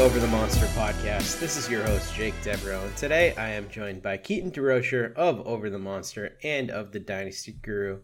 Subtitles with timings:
[0.00, 1.40] Over the Monster podcast.
[1.40, 5.46] This is your host, Jake Devereaux, and today I am joined by Keaton DeRocher of
[5.46, 7.98] Over the Monster and of the Dynasty Guru.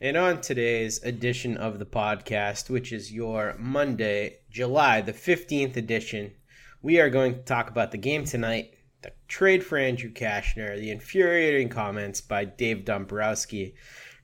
[0.00, 6.32] And on today's edition of the podcast, which is your Monday, July the 15th edition,
[6.80, 8.72] we are going to talk about the game tonight,
[9.02, 13.74] the trade for Andrew Cashner, the infuriating comments by Dave Dombrowski.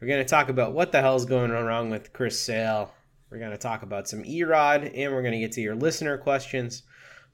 [0.01, 2.91] We're going to talk about what the hell's going wrong with Chris Sale,
[3.33, 6.19] we're going to talk about some Erod and we're going to get to your listener
[6.19, 6.83] questions.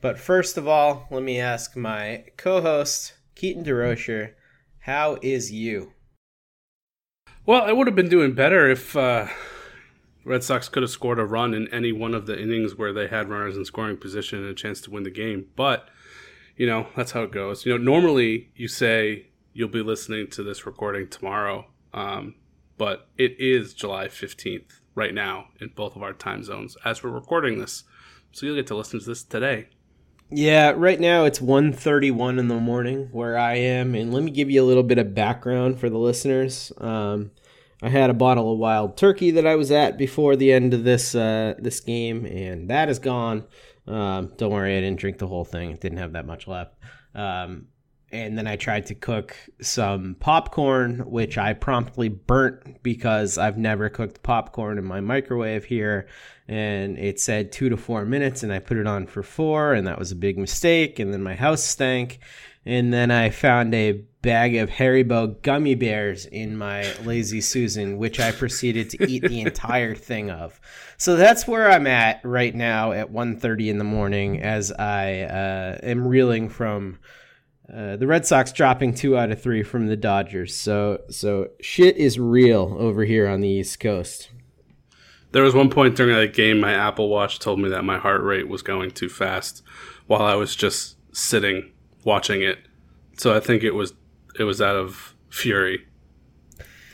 [0.01, 4.35] But first of all, let me ask my co host, Keaton DeRocher,
[4.81, 5.93] how is you?
[7.45, 9.27] Well, I would have been doing better if uh,
[10.25, 13.09] Red Sox could have scored a run in any one of the innings where they
[13.09, 15.47] had runners in scoring position and a chance to win the game.
[15.57, 15.89] But,
[16.57, 17.67] you know, that's how it goes.
[17.67, 22.37] You know, normally you say you'll be listening to this recording tomorrow, um,
[22.77, 27.11] but it is July 15th right now in both of our time zones as we're
[27.11, 27.83] recording this.
[28.31, 29.69] So you'll get to listen to this today.
[30.31, 33.95] Yeah, right now it's 1.31 in the morning where I am.
[33.95, 36.71] And let me give you a little bit of background for the listeners.
[36.77, 37.31] Um,
[37.81, 40.85] I had a bottle of wild turkey that I was at before the end of
[40.85, 43.45] this uh, this game, and that is gone.
[43.87, 45.71] Um, don't worry, I didn't drink the whole thing.
[45.71, 46.75] It didn't have that much left.
[47.15, 47.69] Um,
[48.11, 53.91] and then I tried to cook some popcorn, which I promptly burnt because I've never
[53.91, 56.09] cooked popcorn in my microwave here.
[56.47, 59.87] And it said two to four minutes, and I put it on for four, and
[59.87, 60.99] that was a big mistake.
[60.99, 62.21] And then my house stank.
[62.65, 63.93] And then I found a
[64.23, 69.41] bag of Haribo gummy bears in my Lazy Susan, which I proceeded to eat the
[69.43, 70.61] entire thing of.
[70.97, 75.79] So that's where I'm at right now at 1.30 in the morning as I uh,
[75.83, 76.99] am reeling from
[77.73, 80.55] uh, the Red Sox dropping two out of three from the Dodgers.
[80.55, 84.31] So so shit is real over here on the East Coast.
[85.33, 88.23] There was one point during that game my Apple Watch told me that my heart
[88.23, 89.63] rate was going too fast
[90.07, 91.71] while I was just sitting
[92.05, 92.59] watching it.
[93.19, 93.93] So I think it was
[94.39, 95.87] it was out of fury.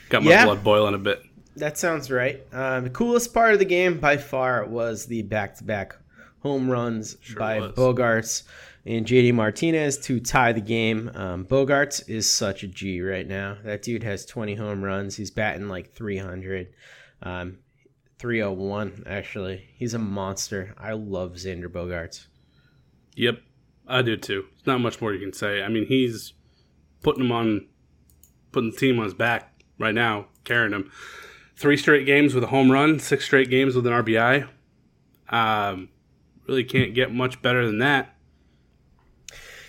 [0.09, 1.23] Got my yeah, blood boiling a bit.
[1.57, 2.43] That sounds right.
[2.53, 5.97] Uh, the coolest part of the game by far was the back-to-back
[6.41, 7.73] home runs sure by was.
[7.73, 8.43] Bogaerts
[8.87, 11.11] and JD Martinez to tie the game.
[11.15, 13.57] Um, Bogaerts is such a G right now.
[13.65, 15.17] That dude has 20 home runs.
[15.17, 16.69] He's batting like 300,
[17.23, 17.59] um,
[18.19, 19.69] 301 actually.
[19.75, 20.75] He's a monster.
[20.79, 22.27] I love Xander Bogaerts.
[23.17, 23.41] Yep,
[23.87, 24.45] I do too.
[24.51, 25.63] There's not much more you can say.
[25.63, 26.35] I mean, he's
[27.03, 27.69] putting him on,
[28.53, 30.91] putting the team on his back right now, carrying him.
[31.57, 34.49] Three straight games with a home run, six straight games with an RBI.
[35.29, 35.89] Um,
[36.49, 38.14] really can't get much better than that.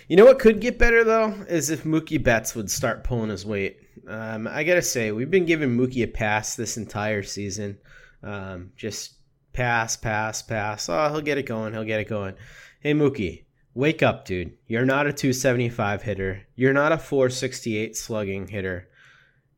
[0.08, 3.44] You know what could get better though is if Mookie Betts would start pulling his
[3.44, 3.80] weight.
[4.06, 7.78] Um, I gotta say we've been giving Mookie a pass this entire season.
[8.22, 9.14] Um, just
[9.52, 10.88] pass, pass, pass.
[10.88, 11.72] Oh, he'll get it going.
[11.72, 12.34] He'll get it going.
[12.78, 14.56] Hey Mookie, wake up, dude.
[14.68, 16.42] You're not a 275 hitter.
[16.54, 18.88] You're not a 468 slugging hitter.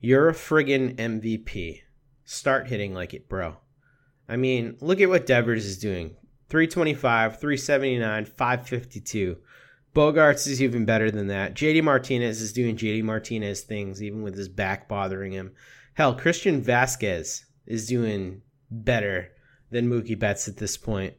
[0.01, 1.83] You're a friggin' MVP.
[2.25, 3.57] Start hitting like it, bro.
[4.29, 6.17] I mean, look at what Devers is doing.
[6.49, 9.37] 325, 379, 552.
[9.95, 11.55] Bogaerts is even better than that.
[11.55, 15.53] JD Martinez is doing JD Martinez things, even with his back bothering him.
[15.95, 19.33] Hell, Christian Vázquez is doing better
[19.71, 21.15] than Mookie Betts at this point.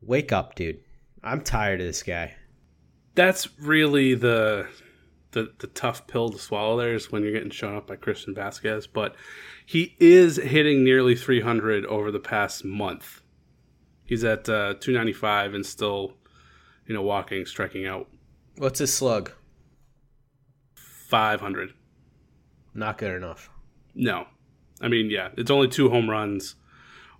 [0.00, 0.80] Wake up, dude.
[1.22, 2.34] I'm tired of this guy.
[3.14, 4.68] That's really the
[5.32, 8.34] the, the tough pill to swallow there is when you're getting shown up by Christian
[8.34, 9.14] Vázquez, but
[9.66, 13.20] he is hitting nearly 300 over the past month.
[14.04, 16.14] He's at uh, 295 and still
[16.86, 18.08] you know, walking, striking out.
[18.56, 19.32] What's his slug?
[20.74, 21.72] 500.
[22.74, 23.50] Not good enough.
[23.94, 24.26] No.
[24.80, 26.56] I mean, yeah, it's only two home runs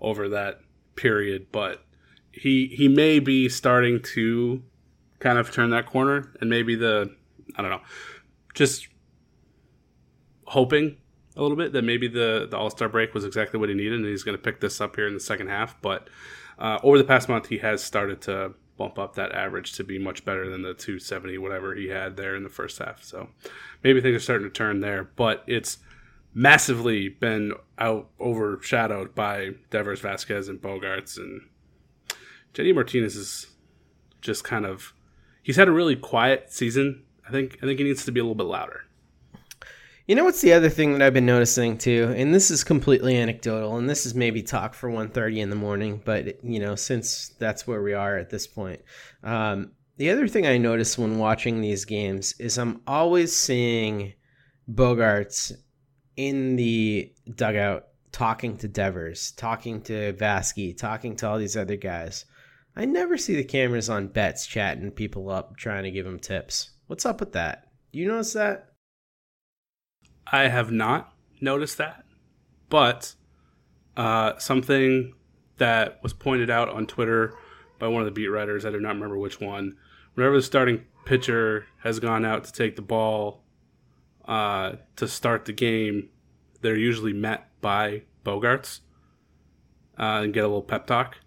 [0.01, 0.61] over that
[0.95, 1.83] period, but
[2.33, 4.63] he he may be starting to
[5.21, 7.15] kind of turn that corner and maybe the
[7.57, 7.81] I don't know.
[8.55, 8.89] Just
[10.45, 10.99] hoping
[11.37, 14.07] a little bit that maybe the the All-Star break was exactly what he needed and
[14.07, 16.09] he's going to pick this up here in the second half, but
[16.59, 19.99] uh, over the past month he has started to bump up that average to be
[19.99, 23.03] much better than the 270 whatever he had there in the first half.
[23.03, 23.29] So
[23.83, 25.79] maybe things are starting to turn there, but it's
[26.35, 31.43] massively been out overshadowed by Devers, Vázquez and Bogaerts and
[32.55, 33.49] JD Martinez is
[34.23, 34.95] just kind of
[35.43, 37.05] he's had a really quiet season.
[37.29, 38.86] I think I think he needs to be a little bit louder.
[40.07, 43.17] You know what's the other thing that I've been noticing too, and this is completely
[43.17, 47.31] anecdotal, and this is maybe talk for 1.30 in the morning, but you know, since
[47.41, 48.83] that's where we are at this point.
[49.25, 54.13] Um, the other thing I notice when watching these games is I'm always seeing
[54.71, 55.53] Bogaerts
[56.17, 62.27] in the dugout talking to Devers, talking to Vasky, talking to all these other guys.
[62.77, 66.71] I never see the cameras on Betts chatting people up trying to give them tips.
[66.87, 67.65] What's up with that?
[67.91, 68.76] You notice that?
[70.31, 72.05] I have not noticed that,
[72.69, 73.15] but
[73.97, 75.15] uh, something
[75.59, 77.35] that was pointed out on Twitter
[77.79, 79.77] by one of the beat writers, I do not remember which one.
[80.15, 83.43] Whenever the starting pitcher has gone out to take the ball
[84.27, 86.09] uh, to start the game,
[86.61, 88.81] they're usually met by Bogaerts
[89.99, 91.19] uh, and get a little pep talk.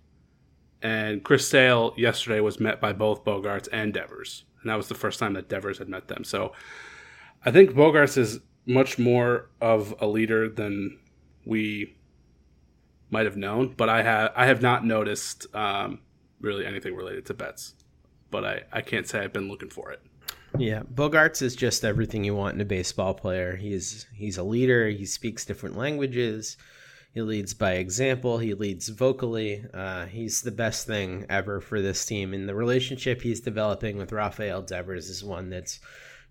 [0.82, 4.96] And Chris Sale yesterday was met by both Bogaerts and Devers, and that was the
[4.96, 6.24] first time that Devers had met them.
[6.24, 6.54] So
[7.46, 8.40] I think Bogaerts is
[8.70, 11.00] much more of a leader than
[11.44, 11.98] we
[13.10, 16.00] might have known, but I have I have not noticed um,
[16.40, 17.74] really anything related to Betts.
[18.32, 20.02] But I, I can't say I've been looking for it.
[20.58, 23.56] Yeah, Bogaerts is just everything you want in a baseball player.
[23.56, 24.88] He's he's a leader.
[24.90, 26.56] He speaks different languages.
[27.12, 28.38] He leads by example.
[28.38, 29.66] He leads vocally.
[29.74, 32.36] Uh, he's the best thing ever for this team.
[32.36, 35.80] And the relationship he's developing with Rafael Devers is one that's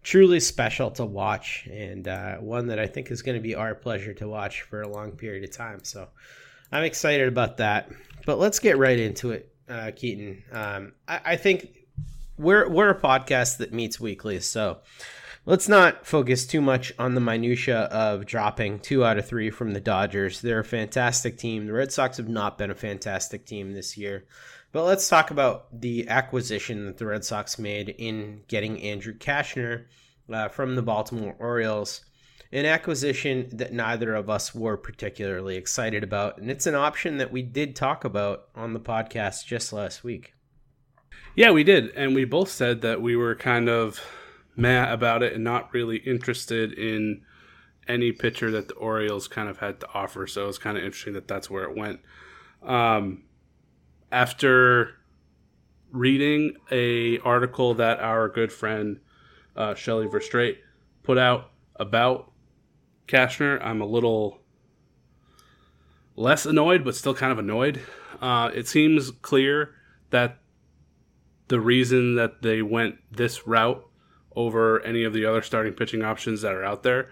[0.03, 3.75] truly special to watch and uh, one that I think is going to be our
[3.75, 5.81] pleasure to watch for a long period of time.
[5.85, 6.09] So
[6.73, 7.91] I'm excited about that.
[8.27, 10.43] But let's get right into it, uh, Keaton.
[10.53, 11.87] Um, I, I think
[12.37, 14.79] we're we're a podcast that meets weekly, so
[15.47, 19.73] let's not focus too much on the minutia of dropping two out of three from
[19.73, 20.43] the Dodgers.
[20.43, 21.67] They're a fantastic team.
[21.67, 24.25] The Red Sox have not been a fantastic team this year.
[24.71, 29.87] But let's talk about the acquisition that the Red Sox made in getting Andrew Cashner
[30.33, 32.03] uh, from the Baltimore Orioles.
[32.53, 37.33] An acquisition that neither of us were particularly excited about, and it's an option that
[37.33, 40.35] we did talk about on the podcast just last week.
[41.35, 44.01] Yeah, we did, and we both said that we were kind of
[44.57, 47.23] mad about it and not really interested in
[47.87, 50.27] any pitcher that the Orioles kind of had to offer.
[50.27, 52.01] So it was kind of interesting that that's where it went.
[52.63, 53.23] Um,
[54.11, 54.95] after
[55.91, 59.01] reading a article that our good friend
[59.57, 60.59] uh, Shelly Verstrate
[61.03, 62.31] put out about
[63.07, 64.41] Cashner, I'm a little
[66.17, 67.81] less annoyed, but still kind of annoyed.
[68.21, 69.75] Uh, it seems clear
[70.11, 70.39] that
[71.49, 73.85] the reason that they went this route
[74.37, 77.09] over any of the other starting pitching options that are out there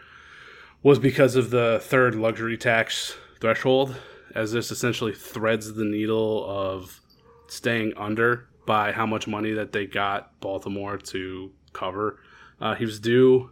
[0.83, 3.97] was because of the third luxury tax threshold,
[4.37, 7.01] as this essentially threads the needle of
[7.49, 12.21] staying under by how much money that they got Baltimore to cover.
[12.61, 13.51] Uh, he was due,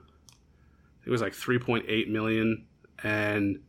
[1.06, 2.66] it was like 3.8 million,
[3.02, 3.60] and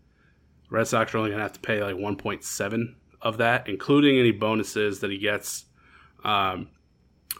[0.69, 4.99] Red Sox are only gonna have to pay like 1.7 of that, including any bonuses
[4.99, 5.65] that he gets
[6.23, 6.69] um,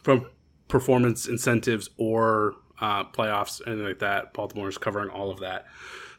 [0.04, 0.30] from
[0.68, 4.33] performance incentives or uh, playoffs, anything like that.
[4.33, 5.66] Baltimore is covering all of that.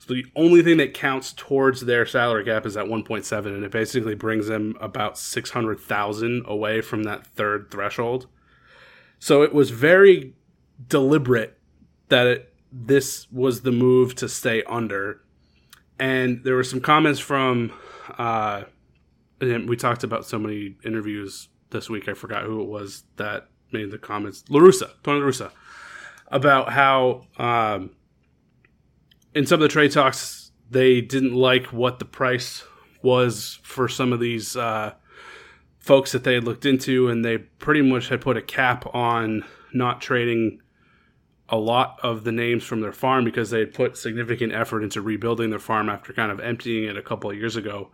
[0.06, 3.72] So the only thing that counts towards their salary cap is at 1.7, and it
[3.72, 8.28] basically brings them about 600,000 away from that third threshold.
[9.18, 10.34] So it was very
[10.88, 11.58] deliberate
[12.08, 15.22] that it, this was the move to stay under.
[15.98, 17.72] And there were some comments from,
[18.16, 18.62] uh,
[19.40, 22.08] and we talked about so many interviews this week.
[22.08, 24.44] I forgot who it was that made the comments.
[24.50, 25.50] La Russa, Tony La Russa,
[26.28, 27.90] about how um,
[29.36, 32.64] in some of the trade talks they didn't like what the price
[33.02, 34.94] was for some of these uh,
[35.78, 39.44] folks that they had looked into, and they pretty much had put a cap on
[39.72, 40.60] not trading
[41.50, 45.00] a lot of the names from their farm because they had put significant effort into
[45.00, 47.90] rebuilding their farm after kind of emptying it a couple of years ago,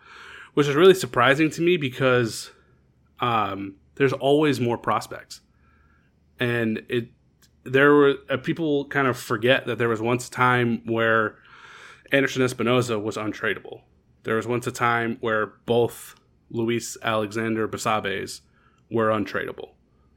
[0.55, 2.53] which is really surprising to me because
[3.21, 5.41] um, there's always more prospects.
[6.41, 7.09] And it
[7.65, 11.37] there were uh, people kind of forget that there was once a time where
[12.11, 13.83] Anderson Espinoza was untradeable.
[14.25, 16.15] There was once a time where both
[16.51, 18.43] Luis Alexander Basabe's
[18.91, 19.71] were untradeable.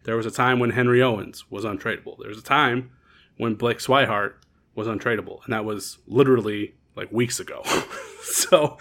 [0.04, 2.18] There was a time when Henry Owens was untradeable.
[2.20, 2.92] There was a time
[3.38, 4.34] when Blake Swihart
[4.75, 7.64] was untradeable, and that was literally like weeks ago.
[8.22, 8.78] so,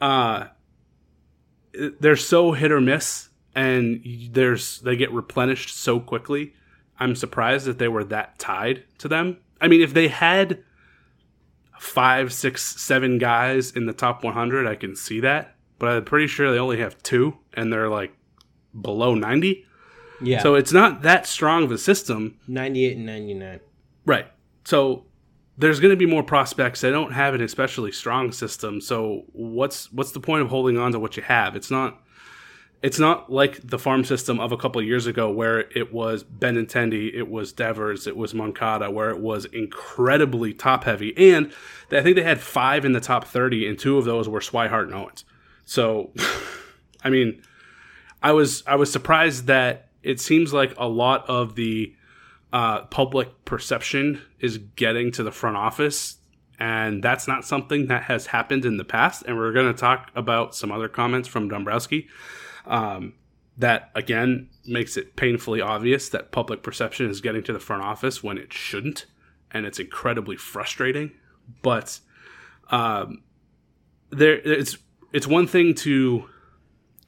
[0.00, 0.46] uh,
[2.00, 6.54] they're so hit or miss and there's they get replenished so quickly.
[6.98, 9.38] I'm surprised that they were that tied to them.
[9.60, 10.62] I mean, if they had
[11.78, 15.56] five, six, seven guys in the top 100, I can see that.
[15.78, 18.16] But I'm pretty sure they only have two, and they're like
[18.80, 19.64] below 90.
[20.20, 20.42] Yeah.
[20.42, 22.38] So it's not that strong of a system.
[22.46, 23.60] 98 and 99.
[24.06, 24.26] Right.
[24.64, 25.06] So
[25.58, 26.80] there's going to be more prospects.
[26.80, 28.80] They don't have an especially strong system.
[28.80, 31.56] So what's what's the point of holding on to what you have?
[31.56, 32.02] It's not
[32.84, 36.22] it's not like the farm system of a couple of years ago where it was
[36.22, 41.16] Benintendi, it was Devers, it was Moncada, where it was incredibly top heavy.
[41.16, 41.50] And
[41.90, 44.82] I think they had five in the top 30, and two of those were Swihart
[44.82, 45.24] and Owens.
[45.64, 46.12] So,
[47.04, 47.40] I mean,
[48.22, 51.94] I was I was surprised that it seems like a lot of the
[52.52, 56.18] uh, public perception is getting to the front office,
[56.58, 59.22] and that's not something that has happened in the past.
[59.26, 62.08] And we're going to talk about some other comments from Dombrowski.
[62.66, 63.14] Um,
[63.56, 68.22] that again makes it painfully obvious that public perception is getting to the front office
[68.22, 69.06] when it shouldn't,
[69.52, 71.12] and it's incredibly frustrating.
[71.62, 72.00] But
[72.70, 73.22] um,
[74.10, 74.76] there, it's
[75.12, 76.28] it's one thing to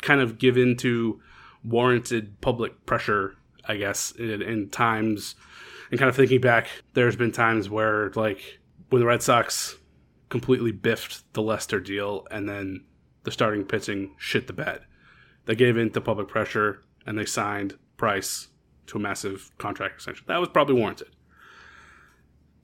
[0.02, 1.20] kind of give in to
[1.64, 3.34] warranted public pressure,
[3.66, 5.34] I guess, in, in times.
[5.90, 8.60] And kind of thinking back, there's been times where like
[8.90, 9.76] when the Red Sox
[10.28, 12.84] completely biffed the Lester deal, and then
[13.24, 14.82] the starting pitching shit the bed
[15.46, 18.48] they gave in to public pressure and they signed Price
[18.88, 20.24] to a massive contract extension.
[20.28, 21.08] That was probably warranted.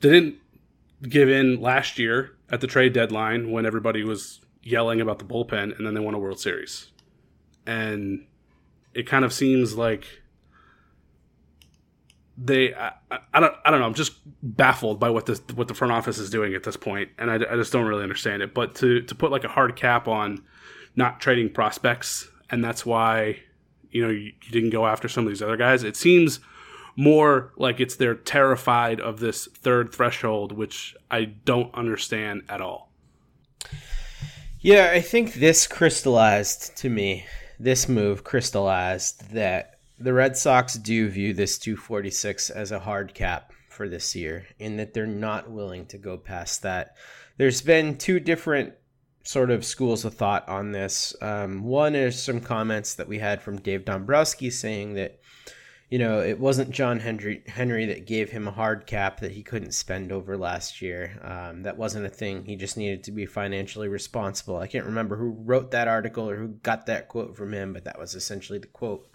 [0.01, 0.37] They didn't
[1.09, 5.77] give in last year at the trade deadline when everybody was yelling about the bullpen
[5.77, 6.91] and then they won a World Series.
[7.67, 8.27] And
[8.95, 10.07] it kind of seems like
[12.37, 12.93] they I,
[13.33, 16.19] I, don't I don't know I'm just baffled by what this what the front office
[16.19, 19.03] is doing at this point and I, I just don't really understand it but to
[19.03, 20.43] to put like a hard cap on
[20.97, 23.41] not trading prospects and that's why
[23.91, 25.83] you know you, you didn't go after some of these other guys.
[25.83, 26.39] It seems
[26.95, 32.93] more like it's they're terrified of this third threshold, which I don't understand at all.
[34.61, 37.25] Yeah, I think this crystallized to me.
[37.59, 43.53] This move crystallized that the Red Sox do view this 246 as a hard cap
[43.69, 46.97] for this year, in that they're not willing to go past that.
[47.39, 48.75] There's been two different
[49.23, 51.15] sort of schools of thought on this.
[51.21, 55.21] Um, one is some comments that we had from Dave Dombrowski saying that,
[55.91, 59.43] you know, it wasn't John Henry Henry that gave him a hard cap that he
[59.43, 61.21] couldn't spend over last year.
[61.23, 62.45] Um, that wasn't a thing.
[62.45, 64.57] He just needed to be financially responsible.
[64.57, 67.85] I can't remember who wrote that article or who got that quote from him, but
[67.85, 69.07] that was essentially the quote.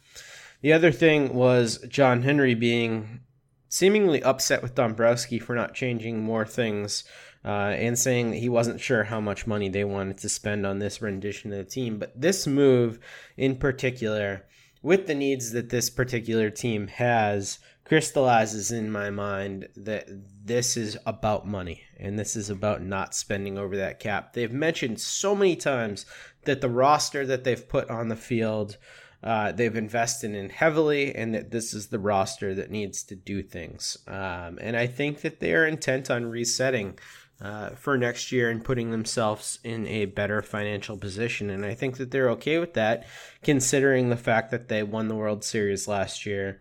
[0.62, 3.22] The other thing was John Henry being
[3.70, 7.04] seemingly upset with Dombrowski for not changing more things
[7.48, 10.80] uh, and saying that he wasn't sure how much money they wanted to spend on
[10.80, 11.98] this rendition of the team.
[11.98, 13.00] But this move
[13.38, 14.46] in particular,
[14.82, 20.10] with the needs that this particular team has, crystallizes in my mind that
[20.44, 24.34] this is about money and this is about not spending over that cap.
[24.34, 26.06] They've mentioned so many times
[26.44, 28.78] that the roster that they've put on the field.
[29.24, 33.42] Uh, they've invested in heavily, and that this is the roster that needs to do
[33.42, 33.98] things.
[34.08, 37.00] Um, and I think that they are intent on resetting
[37.40, 41.50] uh, for next year and putting themselves in a better financial position.
[41.50, 43.06] And I think that they're okay with that,
[43.44, 46.60] considering the fact that they won the World Series last year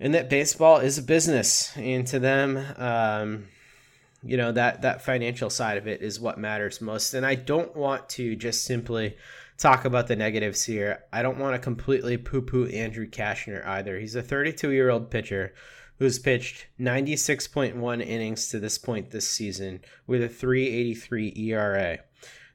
[0.00, 1.76] and that baseball is a business.
[1.76, 3.46] And to them, um,
[4.22, 7.14] you know, that, that financial side of it is what matters most.
[7.14, 9.16] And I don't want to just simply
[9.56, 11.04] talk about the negatives here.
[11.12, 13.98] I don't want to completely poo poo Andrew Cashner either.
[13.98, 15.54] He's a 32 year old pitcher
[15.98, 21.98] who's pitched 96.1 innings to this point this season with a 383 ERA.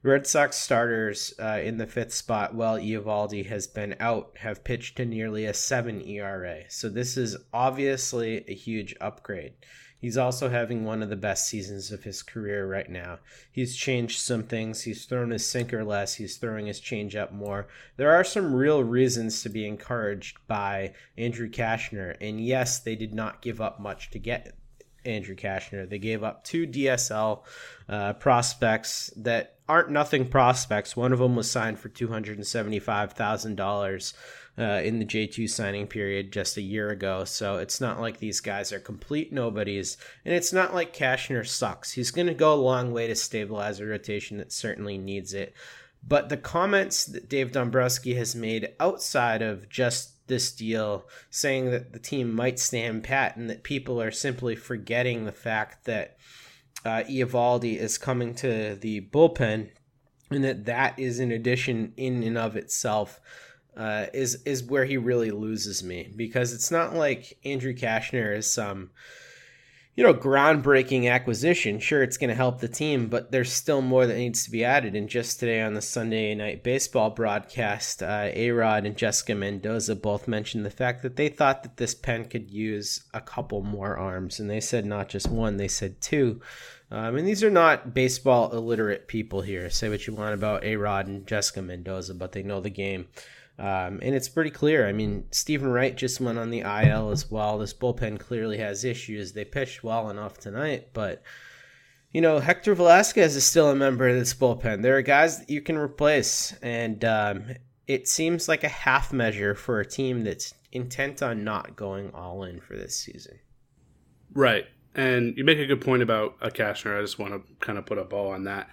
[0.01, 4.96] Red Sox starters uh, in the fifth spot, while Eovaldi has been out, have pitched
[4.96, 6.63] to nearly a 7 ERA.
[6.69, 9.53] So this is obviously a huge upgrade.
[9.99, 13.19] He's also having one of the best seasons of his career right now.
[13.51, 14.83] He's changed some things.
[14.83, 16.15] He's thrown his sinker less.
[16.15, 17.67] He's throwing his changeup more.
[17.97, 22.15] There are some real reasons to be encouraged by Andrew Cashner.
[22.21, 24.55] And yes, they did not give up much to get
[25.05, 25.89] Andrew Cashner.
[25.89, 27.43] They gave up two DSL
[27.87, 30.95] uh, prospects that aren't nothing prospects.
[30.95, 34.13] One of them was signed for two hundred and seventy-five thousand dollars
[34.59, 37.23] uh, in the J2 signing period just a year ago.
[37.23, 39.97] So it's not like these guys are complete nobodies.
[40.25, 41.93] And it's not like Cashner sucks.
[41.93, 45.53] He's going to go a long way to stabilize a rotation that certainly needs it.
[46.05, 51.93] But the comments that Dave Dombrowski has made outside of just this deal, saying that
[51.93, 56.17] the team might stand pat and that people are simply forgetting the fact that
[56.85, 59.69] uh, is coming to the bullpen
[60.31, 63.19] and that that is an addition in and of itself
[63.79, 68.51] uh, is is where he really loses me because it's not like Andrew Cashner is
[68.51, 68.89] some
[69.95, 71.79] you know groundbreaking acquisition.
[71.79, 74.65] Sure, it's going to help the team, but there's still more that needs to be
[74.65, 74.95] added.
[74.95, 79.95] And just today on the Sunday night baseball broadcast, uh, A Rod and Jessica Mendoza
[79.95, 83.95] both mentioned the fact that they thought that this pen could use a couple more
[83.95, 86.41] arms, and they said not just one, they said two.
[86.91, 89.69] Um, and these are not baseball illiterate people here.
[89.69, 93.07] Say what you want about A Rod and Jessica Mendoza, but they know the game.
[93.59, 94.87] Um, and it's pretty clear.
[94.87, 97.57] I mean, Steven Wright just went on the IL as well.
[97.57, 99.33] This bullpen clearly has issues.
[99.33, 101.21] They pitched well enough tonight, but
[102.13, 104.81] you know, Hector Velázquez is still a member of this bullpen.
[104.81, 107.45] There are guys that you can replace, and um,
[107.85, 112.43] it seems like a half measure for a team that's intent on not going all
[112.43, 113.39] in for this season.
[114.33, 114.65] Right.
[114.95, 116.97] And you make a good point about a Cashner.
[116.97, 118.69] I just want to kind of put a bow on that.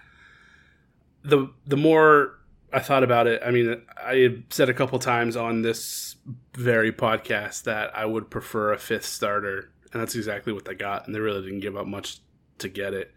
[1.23, 2.39] The the more
[2.71, 6.15] I thought about it, I mean, I said a couple times on this
[6.53, 11.05] very podcast that I would prefer a fifth starter, and that's exactly what they got.
[11.05, 12.19] And they really didn't give up much
[12.57, 13.13] to get it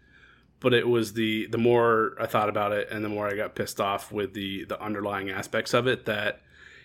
[0.61, 3.55] but it was the the more I thought about it and the more I got
[3.55, 6.41] pissed off with the the underlying aspects of it that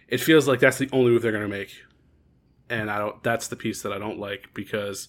[0.09, 1.85] it feels like that's the only move they're going to make,
[2.71, 3.23] and I don't.
[3.23, 5.09] That's the piece that I don't like because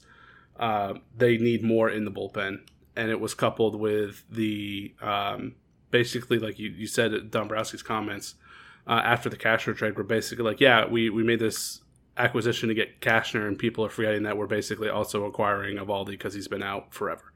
[0.60, 2.60] uh, they need more in the bullpen,
[2.96, 5.56] and it was coupled with the um,
[5.92, 8.36] basically like you you said Dombrowski's comments
[8.88, 11.82] uh, after the Cashner trade were basically like, yeah, we we made this
[12.16, 16.34] acquisition to get Cashner, and people are forgetting that we're basically also acquiring Eovaldi because
[16.34, 17.34] he's been out forever.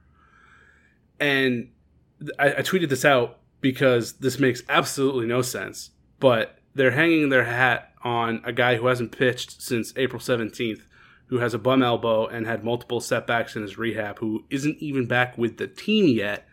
[1.20, 1.70] And
[2.40, 5.92] I, I tweeted this out because this makes absolutely no sense.
[6.20, 10.82] But they're hanging their hat on a guy who hasn't pitched since April 17th,
[11.28, 15.06] who has a bum elbow and had multiple setbacks in his rehab, who isn't even
[15.06, 16.48] back with the team yet,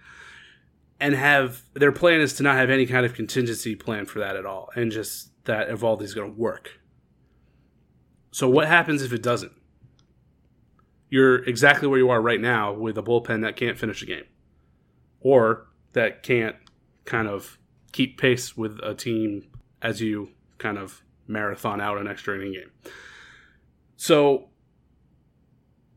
[1.00, 4.36] and have their plan is to not have any kind of contingency plan for that
[4.36, 6.80] at all, and just that Eovaldi's going to work.
[8.30, 9.52] So what happens if it doesn't?
[11.08, 14.24] You're exactly where you are right now with a bullpen that can't finish a game
[15.20, 16.56] or that can't
[17.04, 17.58] kind of
[17.92, 19.46] keep pace with a team
[19.80, 22.70] as you kind of marathon out an extra inning game.
[23.96, 24.48] So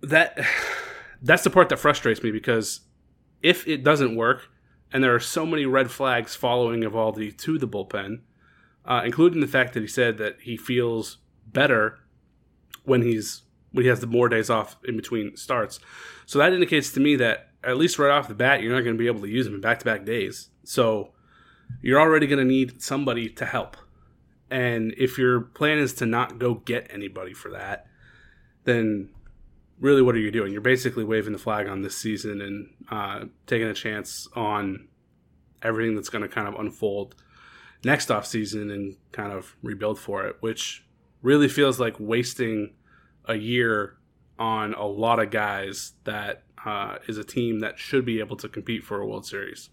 [0.02, 0.40] that
[1.22, 2.82] that's the part that frustrates me because
[3.42, 4.48] if it doesn't work,
[4.94, 8.20] and there are so many red flags following Eovaldi to the bullpen,
[8.86, 11.18] uh, including the fact that he said that he feels
[11.48, 12.00] better
[12.84, 15.80] when he's when he has the more days off in between starts.
[16.26, 18.96] So that indicates to me that at least right off the bat, you're not going
[18.96, 20.50] to be able to use them in back to back days.
[20.66, 21.12] So
[21.82, 23.78] you're already going to need somebody to help.
[24.50, 27.88] And if your plan is to not go get anybody for that,
[28.66, 29.10] then
[29.82, 30.54] really what are you doing?
[30.54, 34.88] You're basically waving the flag on this season and uh, taking a chance on
[35.62, 37.16] everything that's going to kind of unfold
[37.84, 40.86] next off season and kind of rebuild for it, which
[41.22, 42.74] really feels like wasting
[43.26, 43.98] a year
[44.40, 48.48] on a lot of guys that uh, is a team that should be able to
[48.48, 49.70] compete for a World Series.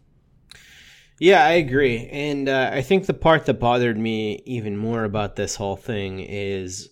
[1.21, 2.09] Yeah, I agree.
[2.11, 6.21] And uh, I think the part that bothered me even more about this whole thing
[6.21, 6.90] is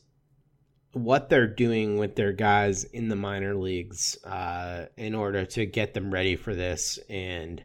[0.97, 5.93] what they're doing with their guys in the minor leagues uh, in order to get
[5.93, 6.99] them ready for this.
[7.11, 7.63] And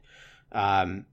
[0.52, 1.06] um,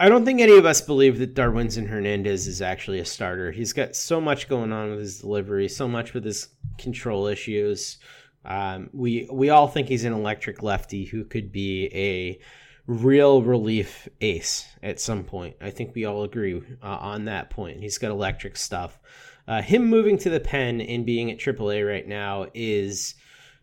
[0.00, 3.52] I don't think any of us believe that Darwinzon Hernandez is actually a starter.
[3.52, 7.98] He's got so much going on with his delivery, so much with his control issues.
[8.46, 12.38] Um, we we all think he's an electric lefty who could be a
[12.86, 15.56] real relief ace at some point.
[15.60, 17.80] I think we all agree uh, on that point.
[17.80, 18.98] He's got electric stuff.
[19.46, 23.14] Uh, him moving to the pen and being at AAA right now is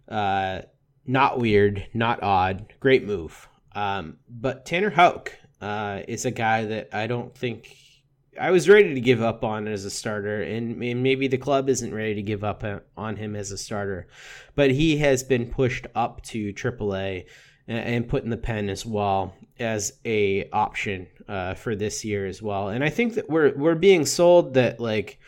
[0.09, 0.61] uh,
[1.05, 2.73] not weird, not odd.
[2.79, 3.47] Great move.
[3.73, 7.75] Um, but Tanner Houck uh, is a guy that I don't think
[8.39, 11.93] I was ready to give up on as a starter, and, maybe the club isn't
[11.93, 12.63] ready to give up
[12.95, 14.07] on him as a starter,
[14.55, 17.25] but he has been pushed up to AAA
[17.67, 22.41] and put in the pen as well as a option uh, for this year as
[22.41, 22.69] well.
[22.69, 25.19] And I think that we're we're being sold that like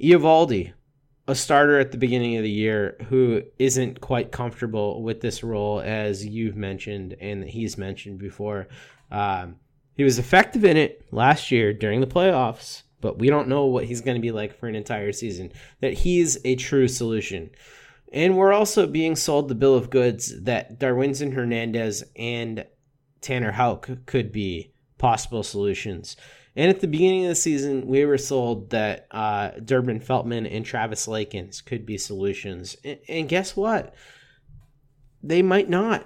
[0.00, 0.72] Eovaldi,
[1.26, 5.80] a starter at the beginning of the year who isn't quite comfortable with this role,
[5.80, 8.68] as you've mentioned and he's mentioned before.
[9.10, 9.56] Um,
[9.94, 13.84] he was effective in it last year during the playoffs, but we don't know what
[13.84, 15.52] he's going to be like for an entire season.
[15.80, 17.50] That he's a true solution.
[18.12, 22.64] And we're also being sold the bill of goods that Darwinzon Hernandez and
[23.20, 26.16] Tanner Houck could be possible solutions.
[26.58, 30.66] And at the beginning of the season, we were sold that uh, Durbin Feltman and
[30.66, 32.76] Travis Lakins could be solutions.
[32.84, 33.94] And, and guess what?
[35.22, 36.04] They might not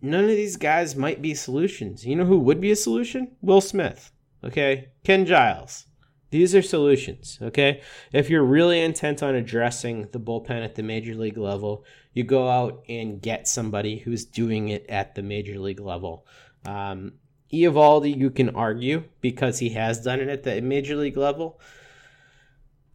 [0.00, 2.06] none of these guys might be solutions.
[2.06, 3.36] You know who would be a solution?
[3.40, 4.12] Will Smith.
[4.44, 4.88] Okay.
[5.04, 5.86] Ken Giles.
[6.30, 7.38] These are solutions.
[7.42, 7.82] Okay.
[8.12, 12.48] If you're really intent on addressing the bullpen at the major league level, you go
[12.48, 16.26] out and get somebody who's doing it at the major league level.
[16.64, 17.14] Um,
[17.52, 21.60] Eovaldi, you can argue because he has done it at the major league level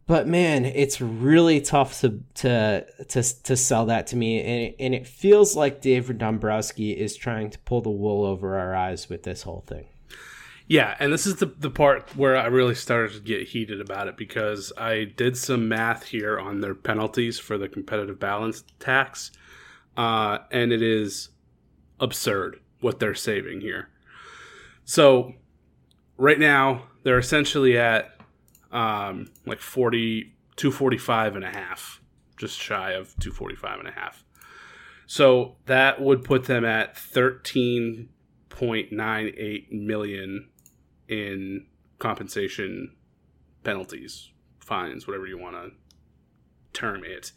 [0.06, 4.76] but man, it's really tough to to to to sell that to me, and it,
[4.78, 9.08] and it feels like David Dombrowski is trying to pull the wool over our eyes
[9.08, 9.86] with this whole thing.
[10.68, 14.06] Yeah, and this is the the part where I really started to get heated about
[14.06, 19.32] it because I did some math here on their penalties for the competitive balance tax,
[19.96, 21.30] uh, and it is
[21.98, 23.88] absurd what they're saving here.
[24.86, 25.34] So,
[26.16, 28.18] right now they're essentially at
[28.72, 32.00] um, like 40, 245 and a half,
[32.36, 34.24] just shy of 245 and a half.
[35.06, 40.48] So that would put them at 13.98 million
[41.08, 41.66] in
[41.98, 42.96] compensation
[43.62, 45.70] penalties, fines, whatever you want to
[46.72, 47.30] term it.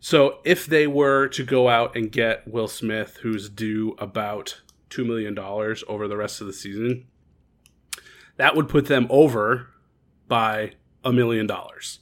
[0.00, 4.62] So if they were to go out and get Will Smith, who's due about
[4.92, 7.06] $2 million over the rest of the season,
[8.36, 9.68] that would put them over
[10.28, 10.72] by
[11.04, 12.00] a million dollars.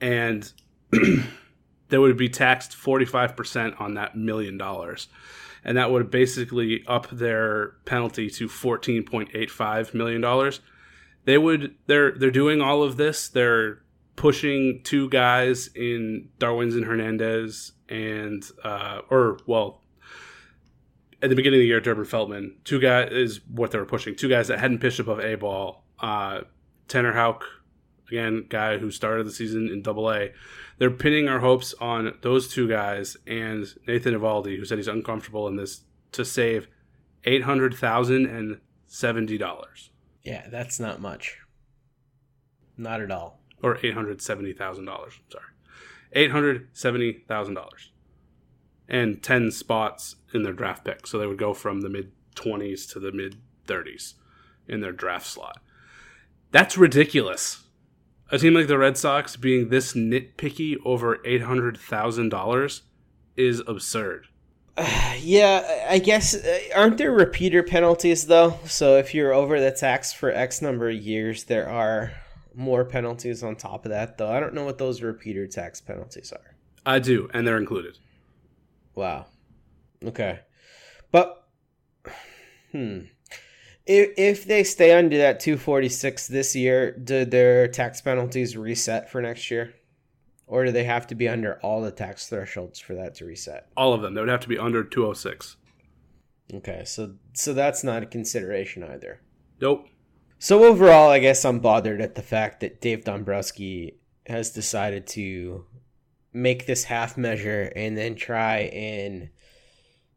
[0.00, 0.52] And
[1.88, 5.08] they would be taxed 45% on that million dollars.
[5.64, 10.52] And that would basically up their penalty to $14.85 million.
[11.24, 13.28] They would they're they're doing all of this.
[13.28, 13.80] They're
[14.14, 19.80] pushing two guys in Darwinzon Hernandez and uh, or well
[21.22, 24.14] at the beginning of the year, Durbin Feltman, two guys is what they were pushing.
[24.14, 25.84] Two guys that hadn't pitched above A ball.
[26.00, 26.42] Uh,
[26.88, 27.44] Tanner Houck,
[28.08, 30.32] again, guy who started the season in Double A.
[30.78, 35.46] They're pinning our hopes on those two guys and Nathan Eovaldi, who said he's uncomfortable
[35.48, 36.68] in this to save
[37.24, 39.90] eight hundred thousand and seventy dollars.
[40.22, 41.38] Yeah, that's not much.
[42.76, 43.40] Not at all.
[43.62, 45.14] Or eight hundred seventy thousand dollars.
[45.30, 45.44] Sorry,
[46.12, 47.92] eight hundred seventy thousand dollars,
[48.88, 51.06] and ten spots in their draft pick.
[51.06, 54.14] So they would go from the mid twenties to the mid thirties
[54.68, 55.60] in their draft slot.
[56.50, 57.64] That's ridiculous
[58.30, 62.82] a team like the Red Sox being this nitpicky over eight hundred thousand dollars
[63.36, 64.26] is absurd.
[65.20, 68.58] yeah, I guess uh, aren't there repeater penalties though?
[68.66, 72.12] So if you're over the tax for X number of years, there are
[72.54, 74.30] more penalties on top of that though.
[74.30, 76.56] I don't know what those repeater tax penalties are.
[76.86, 77.98] I do, and they're included.
[78.94, 79.26] Wow.
[80.04, 80.40] Okay.
[81.10, 81.46] But
[82.72, 83.00] hmm
[83.86, 89.20] if if they stay under that 246 this year, do their tax penalties reset for
[89.20, 89.74] next year?
[90.46, 93.68] Or do they have to be under all the tax thresholds for that to reset?
[93.76, 94.14] All of them.
[94.14, 95.56] They would have to be under 206.
[96.52, 99.20] Okay, so so that's not a consideration either.
[99.60, 99.88] Nope.
[100.38, 105.64] So overall, I guess I'm bothered at the fact that Dave Dombrowski has decided to
[106.34, 109.30] make this half measure and then try and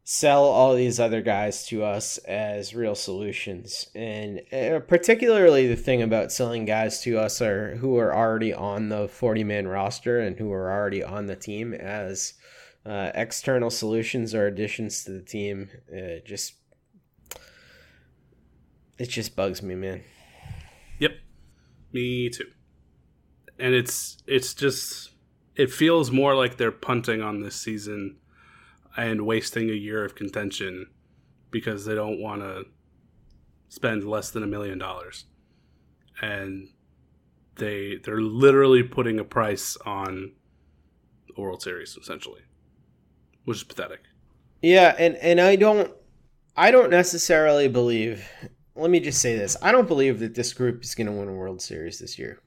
[0.02, 3.88] sell all these other guys to us as real solutions.
[3.94, 8.88] And uh, particularly the thing about selling guys to us are who are already on
[8.88, 12.34] the 40 man roster and who are already on the team as
[12.84, 16.54] uh, external solutions or additions to the team uh, just
[18.98, 20.02] it just bugs me man.
[20.98, 21.12] Yep.
[21.92, 22.46] Me too.
[23.58, 25.10] And it's it's just
[25.58, 28.16] it feels more like they're punting on this season
[28.96, 30.86] and wasting a year of contention
[31.50, 32.64] because they don't want to
[33.68, 35.26] spend less than a million dollars
[36.22, 36.68] and
[37.56, 40.32] they they're literally putting a price on
[41.34, 42.42] the World Series essentially,
[43.44, 44.00] which is pathetic.
[44.62, 45.92] Yeah, and and I don't
[46.56, 48.28] I don't necessarily believe.
[48.74, 51.28] Let me just say this: I don't believe that this group is going to win
[51.28, 52.40] a World Series this year.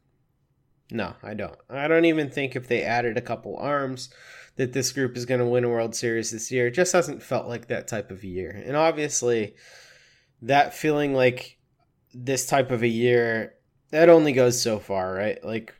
[0.91, 1.56] No, I don't.
[1.69, 4.10] I don't even think if they added a couple arms
[4.58, 6.67] that this group is going to win a World Series this year.
[6.67, 8.49] It just hasn't felt like that type of year.
[8.65, 9.56] And obviously,
[10.41, 11.58] that feeling like
[12.13, 13.54] this type of a year,
[13.91, 15.43] that only goes so far, right?
[15.43, 15.73] Like,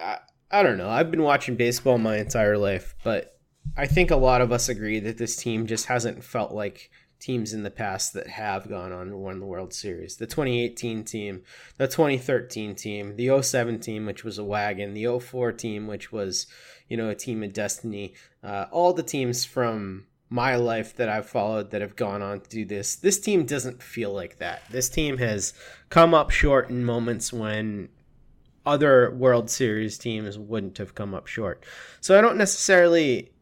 [0.00, 0.18] I,
[0.50, 0.90] I don't know.
[0.90, 3.38] I've been watching baseball my entire life, but
[3.76, 6.90] I think a lot of us agree that this team just hasn't felt like
[7.20, 10.16] teams in the past that have gone on and won the World Series.
[10.16, 11.42] The 2018 team,
[11.76, 16.46] the 2013 team, the 07 team, which was a wagon, the 04 team, which was,
[16.88, 18.14] you know, a team of destiny.
[18.42, 22.48] Uh, all the teams from my life that I've followed that have gone on to
[22.48, 22.96] do this.
[22.96, 24.62] This team doesn't feel like that.
[24.70, 25.54] This team has
[25.88, 27.88] come up short in moments when
[28.66, 31.64] other World Series teams wouldn't have come up short.
[32.00, 33.32] So I don't necessarily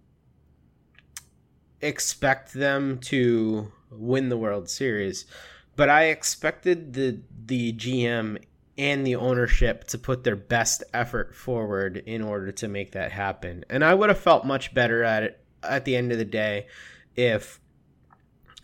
[1.81, 5.27] expect them to win the World Series,
[5.75, 8.39] but I expected the the GM
[8.79, 13.65] and the ownership to put their best effort forward in order to make that happen.
[13.71, 16.67] And I would have felt much better at it at the end of the day
[17.15, 17.59] if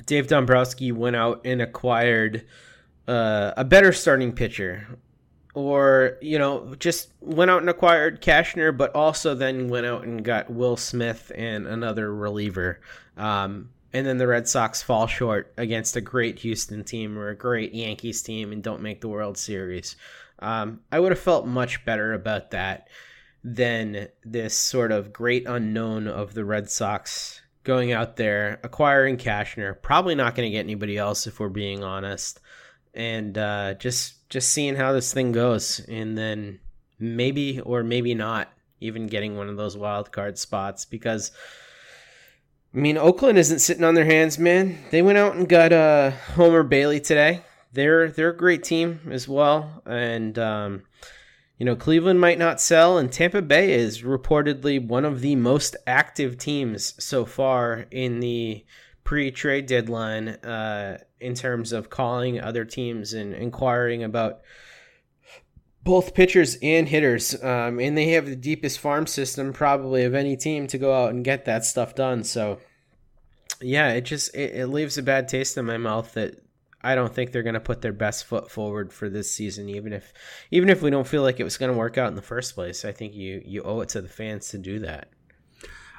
[0.04, 2.44] Dave Dombrowski went out and acquired
[3.08, 4.86] uh, a better starting pitcher
[5.54, 10.24] or you know just went out and acquired Cashner, but also then went out and
[10.24, 12.80] got Will Smith and another reliever.
[13.16, 17.36] Um, and then the Red Sox fall short against a great Houston team or a
[17.36, 19.96] great Yankees team and don't make the World Series.
[20.38, 22.88] Um, I would have felt much better about that
[23.44, 29.80] than this sort of great unknown of the Red Sox going out there acquiring Cashner.
[29.80, 32.40] Probably not going to get anybody else if we're being honest,
[32.94, 36.58] and uh, just just seeing how this thing goes, and then
[36.98, 41.30] maybe or maybe not even getting one of those wild card spots because.
[42.74, 44.78] I mean, Oakland isn't sitting on their hands, man.
[44.90, 47.42] They went out and got uh, Homer Bailey today.
[47.70, 50.84] They're they're a great team as well, and um,
[51.58, 55.76] you know Cleveland might not sell, and Tampa Bay is reportedly one of the most
[55.86, 58.64] active teams so far in the
[59.04, 64.40] pre-trade deadline uh, in terms of calling other teams and inquiring about
[65.84, 67.34] both pitchers and hitters.
[67.42, 71.10] Um, and they have the deepest farm system probably of any team to go out
[71.10, 72.24] and get that stuff done.
[72.24, 72.58] So
[73.60, 76.36] yeah, it just it, it leaves a bad taste in my mouth that
[76.82, 79.92] I don't think they're going to put their best foot forward for this season, even
[79.92, 80.12] if
[80.50, 82.54] even if we don't feel like it was going to work out in the first
[82.54, 82.84] place.
[82.84, 85.10] I think you you owe it to the fans to do that.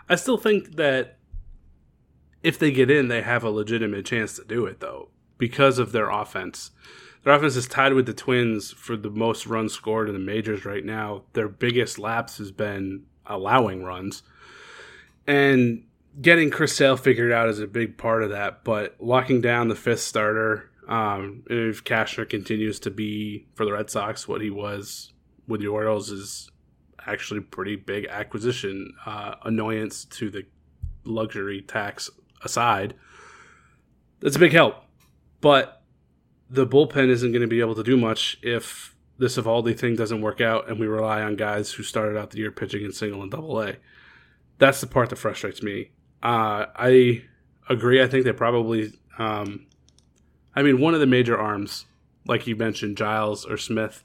[0.09, 1.17] I still think that
[2.43, 5.09] if they get in, they have a legitimate chance to do it, though,
[5.43, 6.71] because of their offense.
[7.23, 10.63] Their offense is tied with the Twins for the most runs scored in the majors
[10.63, 11.23] right now.
[11.33, 14.23] Their biggest lapse has been allowing runs.
[15.27, 15.83] And
[16.21, 19.75] getting Chris Sale figured out is a big part of that, but locking down the
[19.75, 25.11] fifth starter, um, if Cashner continues to be for the Red Sox what he was
[25.45, 26.49] with the Orioles, is
[27.05, 30.45] actually pretty big acquisition uh, annoyance to the
[31.03, 32.09] luxury tax
[32.45, 32.93] aside,
[34.21, 34.82] that's a big help.
[35.43, 35.81] But
[36.49, 40.21] the bullpen isn't going to be able to do much if this Eovaldi thing doesn't
[40.21, 43.21] work out and we rely on guys who started out the year pitching in single
[43.21, 43.75] and double A.
[44.57, 45.89] That's the part that frustrates me.
[46.23, 47.25] Uh, I
[47.67, 48.01] agree.
[48.01, 49.65] I think they probably, um,
[50.55, 51.87] I mean, one of the major arms,
[52.25, 54.01] like you mentioned, Giles or Smith,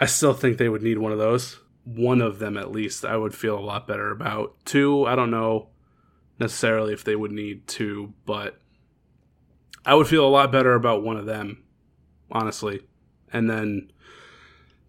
[0.00, 1.58] I still think they would need one of those.
[1.84, 4.54] One of them at least, I would feel a lot better about.
[4.64, 5.68] Two, I don't know
[6.38, 8.58] necessarily if they would need two, but
[9.84, 11.62] I would feel a lot better about one of them,
[12.30, 12.82] honestly.
[13.32, 13.92] And then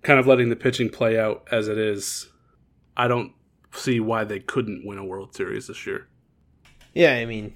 [0.02, 2.30] kind of letting the pitching play out as it is.
[2.98, 3.34] I don't
[3.74, 6.08] see why they couldn't win a World Series this year.
[6.94, 7.56] Yeah, I mean,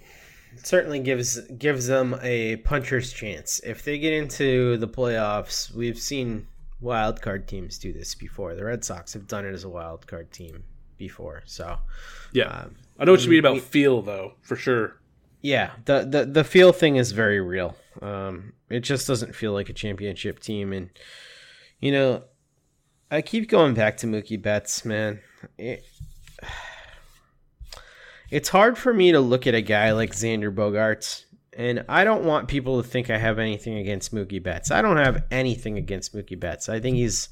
[0.54, 3.60] it certainly gives gives them a puncher's chance.
[3.66, 6.48] If they get into the playoffs, we've seen
[6.80, 8.56] wild card teams do this before.
[8.56, 10.64] The Red Sox have done it as a wild card team
[10.98, 11.44] before.
[11.46, 11.78] So,
[12.32, 14.98] yeah, um, I know what you mean about feel, though, for sure.
[15.46, 17.78] Yeah, the the the feel thing is very real.
[18.02, 20.90] Um, it just doesn't feel like a championship team, and
[21.80, 22.24] you know,
[23.12, 25.20] I keep going back to Mookie Betts, man.
[25.60, 25.86] It,
[28.32, 32.26] it's hard for me to look at a guy like Xander Bogaerts, and I don't
[32.26, 34.72] want people to think I have anything against Mookie Betts.
[34.72, 36.70] I don't have anything against Mookie Betts.
[36.70, 37.30] I think he's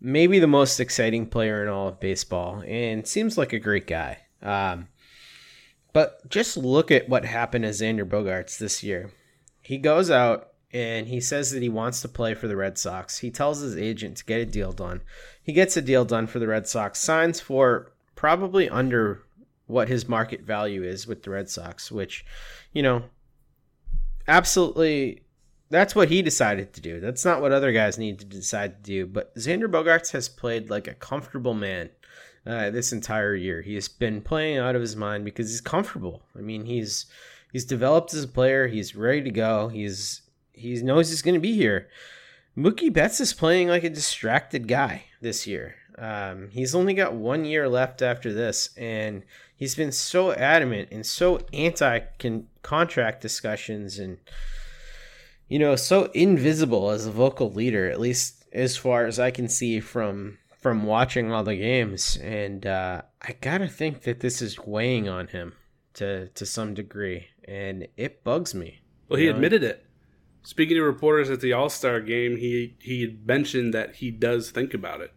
[0.00, 4.16] maybe the most exciting player in all of baseball, and seems like a great guy.
[4.40, 4.88] Um,
[5.98, 9.10] but just look at what happened to Xander Bogaerts this year.
[9.62, 13.18] He goes out and he says that he wants to play for the Red Sox.
[13.18, 15.00] He tells his agent to get a deal done.
[15.42, 19.24] He gets a deal done for the Red Sox, signs for probably under
[19.66, 22.24] what his market value is with the Red Sox, which,
[22.72, 23.02] you know,
[24.28, 25.22] absolutely
[25.68, 27.00] that's what he decided to do.
[27.00, 29.04] That's not what other guys need to decide to do.
[29.04, 31.90] But Xander Bogaerts has played like a comfortable man
[32.48, 33.60] uh, this entire year.
[33.60, 36.22] He has been playing out of his mind because he's comfortable.
[36.36, 37.06] I mean, he's
[37.52, 38.66] he's developed as a player.
[38.66, 39.68] He's ready to go.
[39.68, 41.88] He's he knows he's going to be here.
[42.56, 45.76] Mookie Betts is playing like a distracted guy this year.
[45.98, 51.04] Um, he's only got one year left after this, and he's been so adamant and
[51.04, 52.00] so anti
[52.62, 54.18] contract discussions and
[55.48, 59.48] you know so invisible as a vocal leader, at least as far as I can
[59.48, 64.58] see from from watching all the games, and uh, I gotta think that this is
[64.58, 65.54] weighing on him
[65.94, 68.80] to to some degree, and it bugs me.
[69.08, 69.34] Well, he know?
[69.34, 69.86] admitted it.
[70.42, 74.74] Speaking to reporters at the All Star game, he he mentioned that he does think
[74.74, 75.12] about it.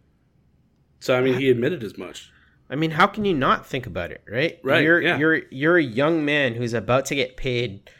[1.00, 2.30] So I mean, he admitted as much.
[2.70, 4.58] I mean, how can you not think about it, right?
[4.62, 4.82] Right.
[4.82, 5.18] You're yeah.
[5.18, 7.90] you're you're a young man who's about to get paid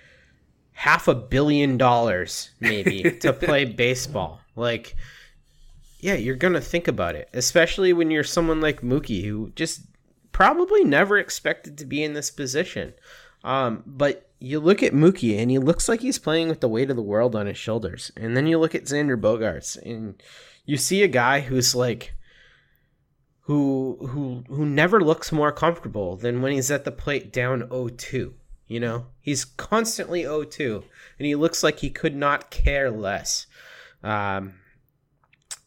[0.73, 4.41] half a billion dollars maybe to play baseball.
[4.57, 4.97] Like
[6.03, 9.83] yeah, you're going to think about it, especially when you're someone like Mookie who just
[10.33, 12.93] probably never expected to be in this position.
[13.45, 16.91] Um, but you look at Mookie and he looks like he's playing with the weight
[16.91, 18.11] of the world on his shoulders.
[18.17, 20.21] And then you look at Xander Bogaerts and
[20.67, 22.15] you see a guy who's like
[23.43, 28.33] who who who never looks more comfortable than when he's at the plate down 0-2.
[28.67, 30.83] You know, he's constantly 0-2
[31.19, 33.47] and he looks like he could not care less.
[34.03, 34.55] Um,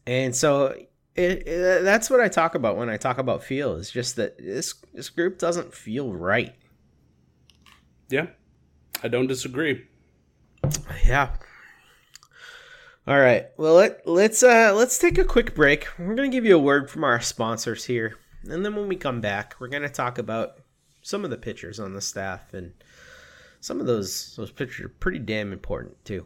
[0.07, 0.75] and so
[1.15, 4.37] it, it, that's what I talk about when I talk about feel is just that
[4.37, 6.53] this this group doesn't feel right.
[8.09, 8.27] Yeah,
[9.01, 9.87] I don't disagree.
[11.05, 11.29] Yeah.
[13.07, 13.45] All right.
[13.57, 15.87] Well, let, let's uh, let's take a quick break.
[15.99, 18.17] We're gonna give you a word from our sponsors here,
[18.49, 20.57] and then when we come back, we're gonna talk about
[21.01, 22.73] some of the pitchers on the staff, and
[23.61, 26.25] some of those those pitchers are pretty damn important too.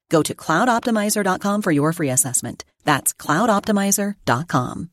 [0.11, 2.65] Go to cloudoptimizer.com for your free assessment.
[2.83, 4.89] That's cloudoptimizer.com.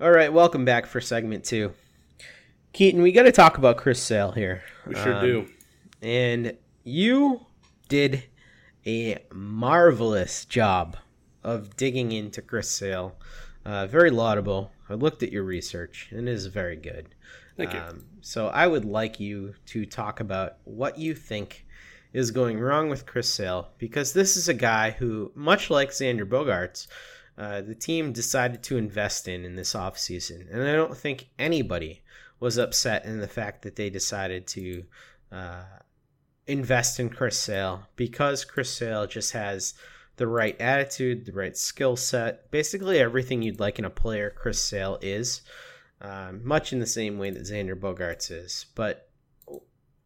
[0.00, 1.72] All right, welcome back for segment two.
[2.74, 4.62] Keaton, we got to talk about Chris Sale here.
[4.86, 5.48] We sure Um, do.
[6.02, 7.46] And you
[7.88, 8.24] did
[8.86, 10.96] a marvelous job
[11.42, 13.16] of digging into Chris Sale.
[13.64, 14.72] Uh, very laudable.
[14.90, 17.14] I looked at your research, and it is very good.
[17.56, 17.78] Thank you.
[17.80, 21.64] Um, so I would like you to talk about what you think
[22.12, 26.28] is going wrong with Chris Sale, because this is a guy who, much like Xander
[26.28, 26.86] Bogaerts,
[27.38, 30.52] uh, the team decided to invest in in this offseason.
[30.52, 32.02] And I don't think anybody
[32.38, 34.84] was upset in the fact that they decided to
[35.30, 35.64] uh,
[36.46, 39.74] invest in Chris Sale because Chris Sale just has
[40.16, 44.28] the right attitude, the right skill set, basically everything you'd like in a player.
[44.28, 45.40] Chris Sale is
[46.02, 49.08] um, much in the same way that Xander Bogaerts is, but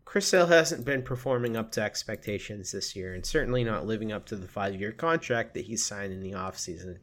[0.06, 4.24] Chris Sale hasn't been performing up to expectations this year, and certainly not living up
[4.26, 6.96] to the five-year contract that he signed in the offseason.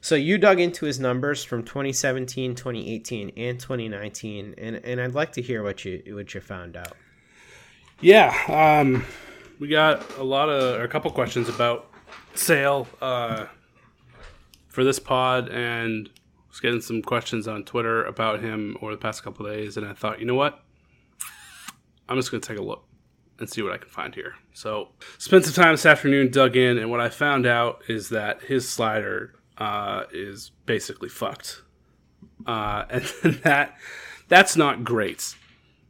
[0.00, 5.32] So you dug into his numbers from 2017, 2018, and 2019, and, and I'd like
[5.32, 6.96] to hear what you what you found out.
[8.00, 9.04] Yeah, um,
[9.60, 11.90] we got a lot of or a couple questions about
[12.34, 13.44] sale uh,
[14.68, 16.08] for this pod, and
[16.48, 19.92] was getting some questions on Twitter about him over the past couple days, and I
[19.92, 20.64] thought, you know what,
[22.10, 22.84] I'm just gonna take a look
[23.38, 24.34] and see what I can find here.
[24.52, 28.42] So spent some time this afternoon, dug in, and what I found out is that
[28.42, 31.62] his slider uh, is basically fucked,
[32.46, 33.04] uh, and
[33.44, 33.76] that
[34.28, 35.34] that's not great.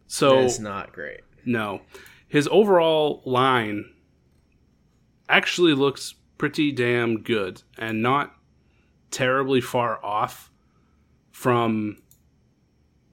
[0.06, 1.20] So It's not great.
[1.44, 1.80] no.
[2.28, 3.92] His overall line
[5.28, 8.35] actually looks pretty damn good and not
[9.11, 10.50] terribly far off
[11.33, 11.96] from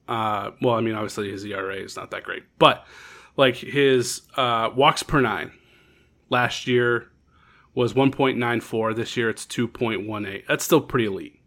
[0.08, 2.44] uh well, I mean obviously his ERA is not that great.
[2.58, 2.86] But
[3.36, 5.52] like his uh walks per 9
[6.30, 7.08] last year
[7.74, 10.46] was 1.94, this year it's 2.18.
[10.48, 11.40] That's still pretty elite.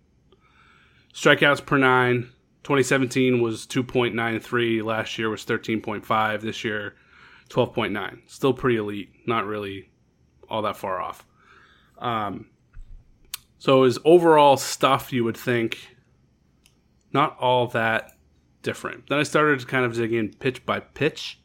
[1.14, 2.32] Strikeouts per 9
[2.64, 6.96] 2017 was 2.93 last year was 13.5 this year
[7.50, 9.90] 12.9 still pretty elite not really
[10.48, 11.26] all that far off
[11.98, 12.48] um,
[13.58, 15.96] so his overall stuff you would think
[17.12, 18.11] not all that
[18.62, 19.08] different.
[19.08, 21.40] Then i started to kind of dig in pitch by pitch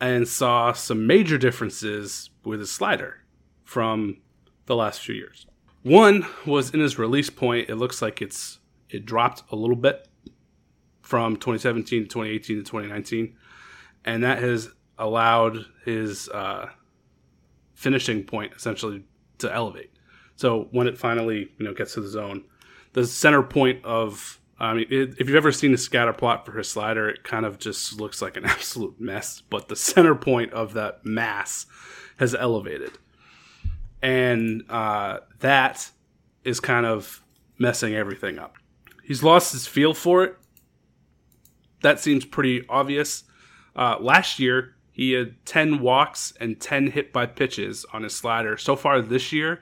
[0.00, 3.18] and saw some major differences with his slider
[3.64, 4.20] from
[4.66, 5.46] the last few years.
[5.82, 7.68] One was in his release point.
[7.68, 10.06] It looks like it's it dropped a little bit
[11.02, 13.36] from 2017 to 2018 to 2019,
[14.04, 16.68] and that has allowed his uh,
[17.74, 19.04] finishing point essentially
[19.38, 19.90] to elevate.
[20.36, 22.44] So when it finally you know gets to the zone,
[22.92, 26.52] the center point of I mean, it, if you've ever seen a scatter plot for
[26.52, 29.40] his slider, it kind of just looks like an absolute mess.
[29.40, 31.66] But the center point of that mass
[32.18, 32.92] has elevated,
[34.00, 35.90] and uh, that
[36.44, 37.22] is kind of
[37.58, 38.56] messing everything up.
[39.02, 40.36] He's lost his feel for it
[41.82, 43.24] that seems pretty obvious.
[43.76, 48.56] Uh, last year, he had 10 walks and 10 hit by pitches on his slider.
[48.56, 49.60] So far this year,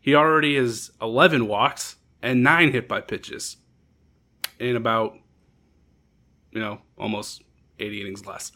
[0.00, 3.56] he already has 11 walks and 9 hit by pitches
[4.64, 5.14] in about,
[6.50, 7.42] you know, almost
[7.78, 8.52] 80 innings less.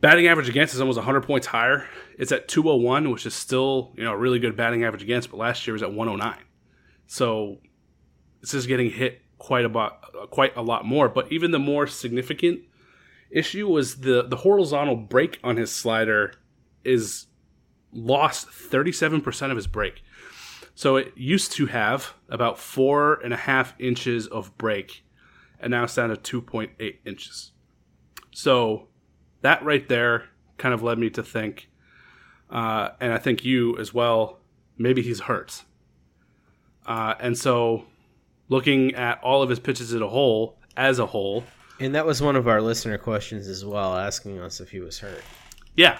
[0.00, 1.86] Batting average against is almost 100 points higher.
[2.18, 5.36] It's at 201, which is still, you know, a really good batting average against, but
[5.36, 6.36] last year was at 109.
[7.06, 7.58] So
[8.40, 11.08] this is getting hit quite a lot, quite a lot more.
[11.08, 12.62] But even the more significant
[13.30, 16.34] issue was the the horizontal break on his slider
[16.84, 17.26] is
[17.92, 20.02] lost 37% of his break.
[20.74, 25.04] So it used to have about four and a half inches of break,
[25.60, 27.52] and now it's down to 2.8 inches.
[28.32, 28.88] So
[29.42, 31.68] that right there kind of led me to think,
[32.50, 34.40] uh, and I think you as well,
[34.78, 35.64] maybe he's hurt.
[36.86, 37.84] Uh, and so
[38.48, 41.44] looking at all of his pitches as a whole, as a whole,
[41.80, 45.00] And that was one of our listener questions as well, asking us if he was
[45.00, 45.22] hurt.
[45.74, 45.98] Yeah.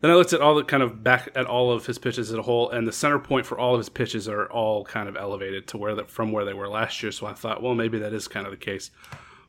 [0.00, 2.38] Then I looked at all the kind of back at all of his pitches as
[2.38, 5.16] a whole, and the center point for all of his pitches are all kind of
[5.16, 7.10] elevated to where that from where they were last year.
[7.12, 8.90] So I thought, well, maybe that is kind of the case.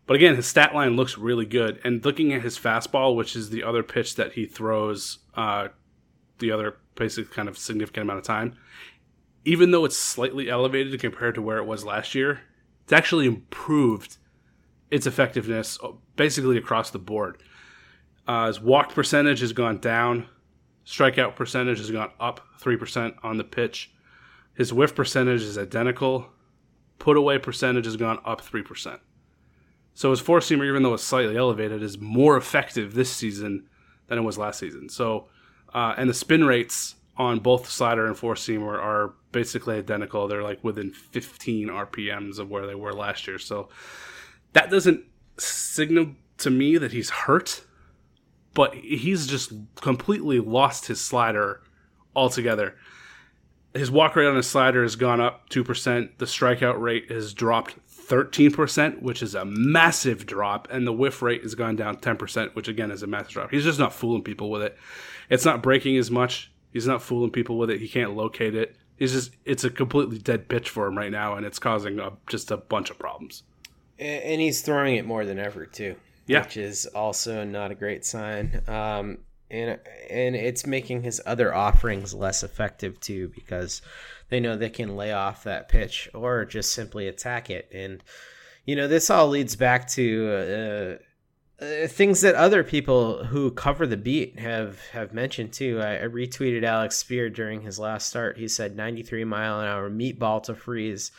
[0.05, 3.49] But again, his stat line looks really good, and looking at his fastball, which is
[3.49, 5.67] the other pitch that he throws, uh,
[6.39, 8.55] the other basically kind of significant amount of time,
[9.43, 12.41] even though it's slightly elevated compared to where it was last year,
[12.83, 14.17] it's actually improved
[14.89, 15.77] its effectiveness
[16.15, 17.43] basically across the board.
[18.27, 20.27] Uh, his walk percentage has gone down.
[20.87, 23.91] Strikeout percentage has gone up 3% on the pitch.
[24.53, 26.29] His whiff percentage is identical.
[26.97, 28.99] Put away percentage has gone up 3%.
[29.93, 33.67] So his four seamer, even though it's slightly elevated, is more effective this season
[34.07, 34.87] than it was last season.
[34.87, 35.27] So,
[35.73, 40.27] uh, and the spin rates on both slider and four seamer are basically identical.
[40.27, 43.39] They're like within 15 RPMs of where they were last year.
[43.39, 43.67] So
[44.53, 45.03] that doesn't
[45.37, 47.65] signal to me that he's hurt,
[48.57, 51.61] but he's just completely lost his slider
[52.15, 52.73] altogether.
[53.75, 56.17] His walk rate on his slider has gone up 2%.
[56.17, 60.67] The strikeout rate has dropped 13%, which is a massive drop.
[60.71, 63.51] And the whiff rate has gone down 10%, which again is a massive drop.
[63.51, 64.75] He's just not fooling people with it.
[65.29, 66.51] It's not breaking as much.
[66.73, 67.79] He's not fooling people with it.
[67.79, 68.75] He can't locate it.
[68.95, 72.13] He's just, it's a completely dead pitch for him right now, and it's causing a,
[72.27, 73.43] just a bunch of problems.
[73.99, 75.95] And he's throwing it more than ever too.
[76.27, 76.41] Yeah.
[76.41, 78.61] which is also not a great sign.
[78.67, 79.19] Um,
[79.49, 83.81] and and it's making his other offerings less effective too because
[84.29, 87.69] they know they can lay off that pitch or just simply attack it.
[87.73, 88.03] And
[88.65, 90.99] you know this all leads back to.
[90.99, 91.03] Uh,
[91.59, 95.81] uh, things that other people who cover the beat have have mentioned too.
[95.81, 98.37] I, I retweeted Alex Speier during his last start.
[98.37, 101.11] He said 93 mile an hour meatball to freeze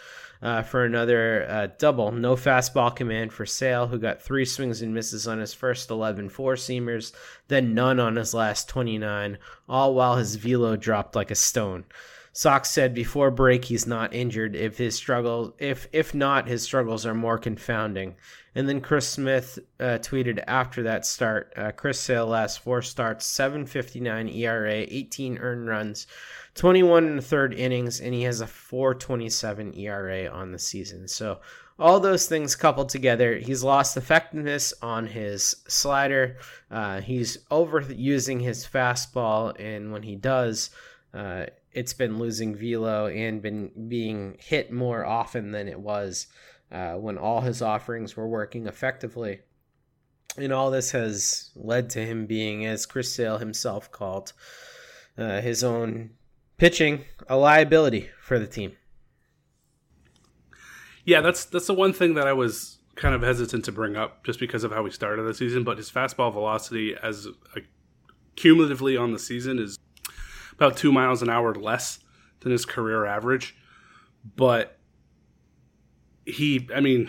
[0.43, 2.13] uh, for another uh, double.
[2.13, 6.29] No fastball command for Sale, who got three swings and misses on his first 11
[6.29, 7.13] four seamers,
[7.49, 11.85] then none on his last 29, all while his velo dropped like a stone.
[12.33, 14.55] Sox said before break he's not injured.
[14.55, 18.15] If his struggles, if if not, his struggles are more confounding.
[18.55, 21.53] And then Chris Smith uh, tweeted after that start.
[21.57, 26.07] Uh, Chris Sale last four starts, 7.59 ERA, 18 earned runs,
[26.59, 31.07] 21 and a third innings, and he has a 4.27 ERA on the season.
[31.07, 31.39] So
[31.79, 36.39] all those things coupled together, he's lost effectiveness on his slider.
[36.69, 40.71] Uh, he's overusing his fastball, and when he does,
[41.15, 46.27] uh, it's been losing velo and been being hit more often than it was
[46.73, 49.39] uh, when all his offerings were working effectively.
[50.37, 54.33] And all this has led to him being, as Chris Sale himself called,
[55.17, 56.11] uh, his own
[56.59, 58.77] pitching a liability for the team.
[61.05, 64.25] Yeah, that's that's the one thing that I was kind of hesitant to bring up
[64.25, 65.65] just because of how we started the season.
[65.65, 67.61] But his fastball velocity, as a,
[68.37, 69.79] cumulatively on the season, is
[70.53, 72.01] about two miles an hour less
[72.41, 73.57] than his career average.
[74.37, 74.79] But
[76.27, 77.09] he, I mean,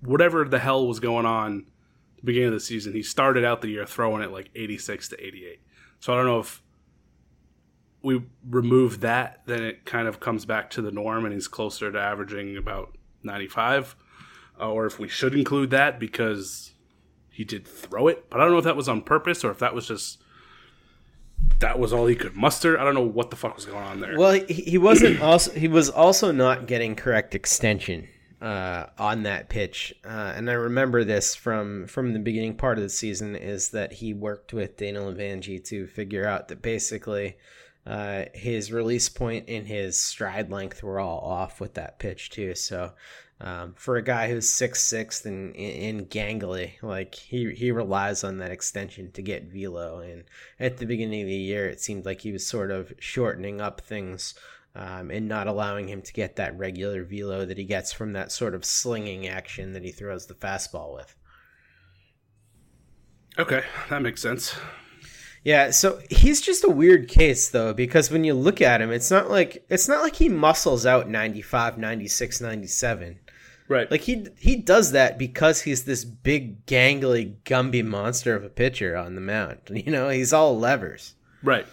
[0.00, 1.66] whatever the hell was going on
[2.12, 5.08] at the beginning of the season, he started out the year throwing it like 86
[5.08, 5.60] to 88.
[5.98, 6.62] So I don't know if
[8.02, 11.90] we remove that, then it kind of comes back to the norm and he's closer
[11.90, 13.96] to averaging about 95.
[14.60, 16.72] Uh, or if we should include that because
[17.30, 18.28] he did throw it.
[18.28, 20.22] But I don't know if that was on purpose or if that was just
[21.58, 22.78] that was all he could muster.
[22.78, 24.18] I don't know what the fuck was going on there.
[24.18, 28.08] Well, he, he wasn't also he was also not getting correct extension
[28.40, 32.84] uh, on that pitch, uh, and I remember this from from the beginning part of
[32.84, 37.36] the season is that he worked with Daniel Levangie to figure out that basically
[37.86, 42.54] uh, his release point and his stride length were all off with that pitch too.
[42.54, 42.92] So.
[43.44, 48.38] Um, for a guy who's six six and, and gangly, like he he relies on
[48.38, 49.98] that extension to get velo.
[49.98, 50.22] And
[50.60, 53.80] at the beginning of the year, it seemed like he was sort of shortening up
[53.80, 54.34] things
[54.74, 58.32] um, and not allowing him to get that regular velo that he gets from that
[58.32, 61.16] sort of slinging action that he throws the fastball with.
[63.38, 64.54] okay, that makes sense.
[65.44, 69.10] Yeah, so he's just a weird case though because when you look at him, it's
[69.10, 73.18] not like it's not like he muscles out 95, 96, 97.
[73.68, 73.90] Right.
[73.90, 78.96] Like he he does that because he's this big gangly Gumby monster of a pitcher
[78.96, 79.58] on the mound.
[79.70, 81.14] You know, he's all levers.
[81.42, 81.66] right.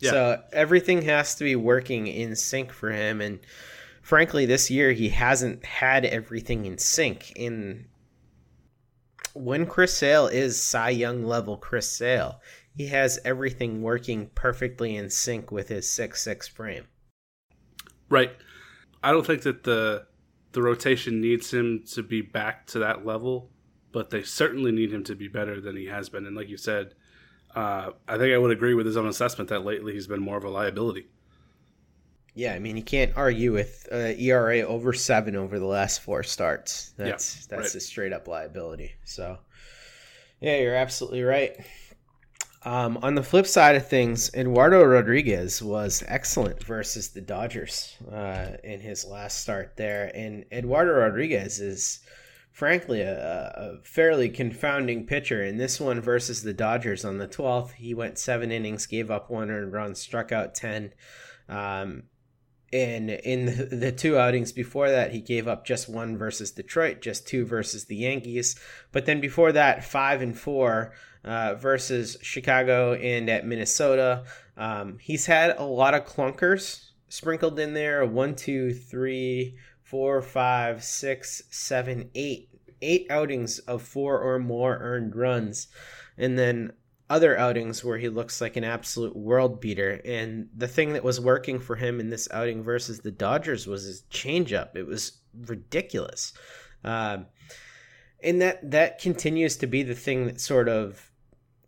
[0.00, 0.10] Yeah.
[0.10, 3.20] So everything has to be working in sync for him.
[3.20, 3.38] And
[4.02, 7.32] frankly, this year he hasn't had everything in sync.
[7.36, 7.86] In
[9.34, 12.40] when Chris Sale is Cy Young level Chris Sale,
[12.76, 16.84] he has everything working perfectly in sync with his six six frame.
[18.08, 18.32] Right.
[19.02, 20.06] I don't think that the
[20.52, 23.50] the rotation needs him to be back to that level,
[23.92, 26.26] but they certainly need him to be better than he has been.
[26.26, 26.94] And like you said,
[27.54, 30.36] uh, I think I would agree with his own assessment that lately he's been more
[30.36, 31.08] of a liability.
[32.34, 36.24] Yeah, I mean, you can't argue with uh, ERA over seven over the last four
[36.24, 36.92] starts.
[36.96, 37.74] That's Yeah, that's right.
[37.76, 38.92] a straight up liability.
[39.04, 39.38] So,
[40.40, 41.56] yeah, you're absolutely right.
[42.64, 48.52] Um, on the flip side of things, Eduardo Rodriguez was excellent versus the Dodgers uh,
[48.64, 52.00] in his last start there, and Eduardo Rodriguez is
[52.52, 55.44] frankly a, a fairly confounding pitcher.
[55.44, 59.28] In this one versus the Dodgers on the 12th, he went seven innings, gave up
[59.30, 60.94] one earned run, struck out 10.
[61.48, 62.04] Um,
[62.74, 67.28] and in the, two outings before that, he gave up just one versus Detroit, just
[67.28, 68.56] two versus the Yankees.
[68.90, 74.24] But then before that, five and four uh, versus Chicago and at Minnesota.
[74.56, 80.82] Um, he's had a lot of clunkers sprinkled in there one, two, three, four, five,
[80.82, 82.48] six, seven, eight.
[82.82, 85.68] Eight outings of four or more earned runs.
[86.18, 86.72] And then
[87.14, 90.00] other outings where he looks like an absolute world beater.
[90.04, 93.84] And the thing that was working for him in this outing versus the Dodgers was
[93.84, 94.74] his changeup.
[94.74, 96.32] It was ridiculous.
[96.82, 97.26] Um,
[98.20, 101.12] and that that continues to be the thing that sort of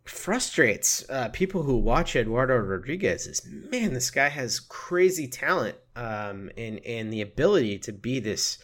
[0.03, 3.41] frustrates uh, people who watch Eduardo Rodriguez is
[3.71, 8.57] man, this guy has crazy talent um, and and the ability to be this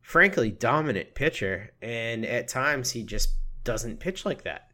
[0.00, 4.69] frankly dominant pitcher, and at times he just doesn't pitch like that.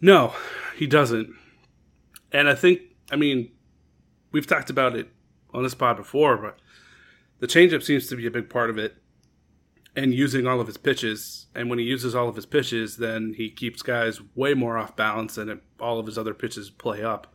[0.00, 0.34] No,
[0.76, 1.30] he doesn't.
[2.32, 2.80] And I think,
[3.10, 3.52] I mean,
[4.32, 5.08] we've talked about it
[5.52, 6.58] on this pod before, but
[7.38, 8.96] the changeup seems to be a big part of it.
[9.96, 13.34] And using all of his pitches, and when he uses all of his pitches, then
[13.36, 17.32] he keeps guys way more off balance, and all of his other pitches play up.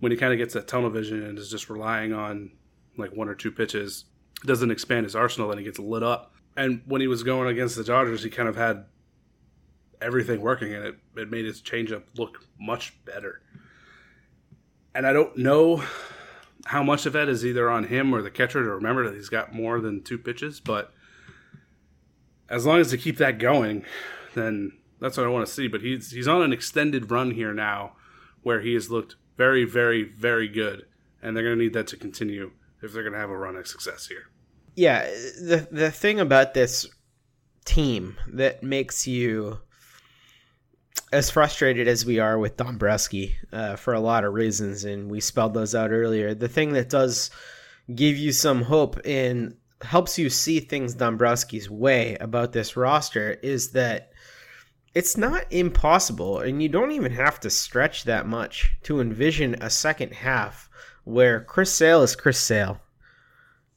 [0.00, 2.50] When he kind of gets that tunnel vision and is just relying on
[2.96, 4.06] like one or two pitches,
[4.44, 6.34] doesn't expand his arsenal, and he gets lit up.
[6.56, 8.86] And when he was going against the Dodgers, he kind of had
[10.02, 13.40] everything working and it, it made his changeup look much better.
[14.94, 15.82] And I don't know
[16.66, 19.28] how much of that is either on him or the catcher to remember that he's
[19.28, 20.92] got more than two pitches, but
[22.48, 23.84] as long as they keep that going,
[24.34, 25.66] then that's what I want to see.
[25.68, 27.96] But he's he's on an extended run here now
[28.42, 30.86] where he has looked very, very, very good.
[31.22, 34.06] And they're gonna need that to continue if they're gonna have a run of success
[34.06, 34.28] here.
[34.74, 36.86] Yeah, the the thing about this
[37.64, 39.60] team that makes you
[41.12, 45.20] as frustrated as we are with Dombrowski uh, for a lot of reasons, and we
[45.20, 46.34] spelled those out earlier.
[46.34, 47.30] The thing that does
[47.94, 53.72] give you some hope and helps you see things Dombrowski's way about this roster is
[53.72, 54.12] that
[54.94, 59.70] it's not impossible, and you don't even have to stretch that much to envision a
[59.70, 60.68] second half
[61.04, 62.80] where Chris Sale is Chris Sale.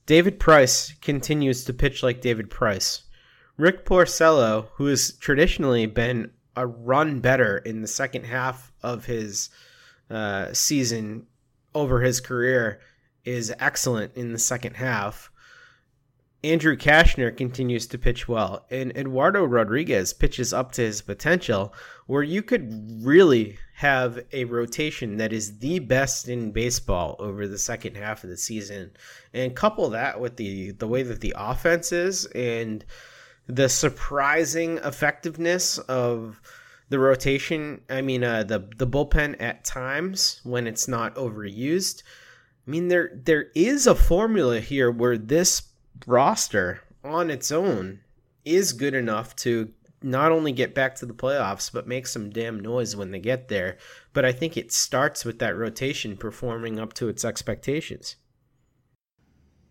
[0.05, 3.03] David Price continues to pitch like David Price.
[3.57, 9.49] Rick Porcello, who has traditionally been a run better in the second half of his
[10.09, 11.27] uh, season
[11.73, 12.79] over his career,
[13.25, 15.31] is excellent in the second half.
[16.43, 21.73] Andrew Cashner continues to pitch well, and Eduardo Rodriguez pitches up to his potential,
[22.05, 22.71] where you could
[23.03, 28.29] really have a rotation that is the best in baseball over the second half of
[28.29, 28.91] the season,
[29.33, 32.85] and couple that with the the way that the offense is and
[33.47, 36.41] the surprising effectiveness of
[36.89, 37.81] the rotation.
[37.89, 42.03] I mean, uh, the the bullpen at times when it's not overused.
[42.67, 45.63] I mean, there there is a formula here where this
[46.05, 48.01] roster on its own
[48.43, 49.71] is good enough to
[50.01, 53.47] not only get back to the playoffs but make some damn noise when they get
[53.47, 53.77] there.
[54.13, 58.15] But I think it starts with that rotation performing up to its expectations.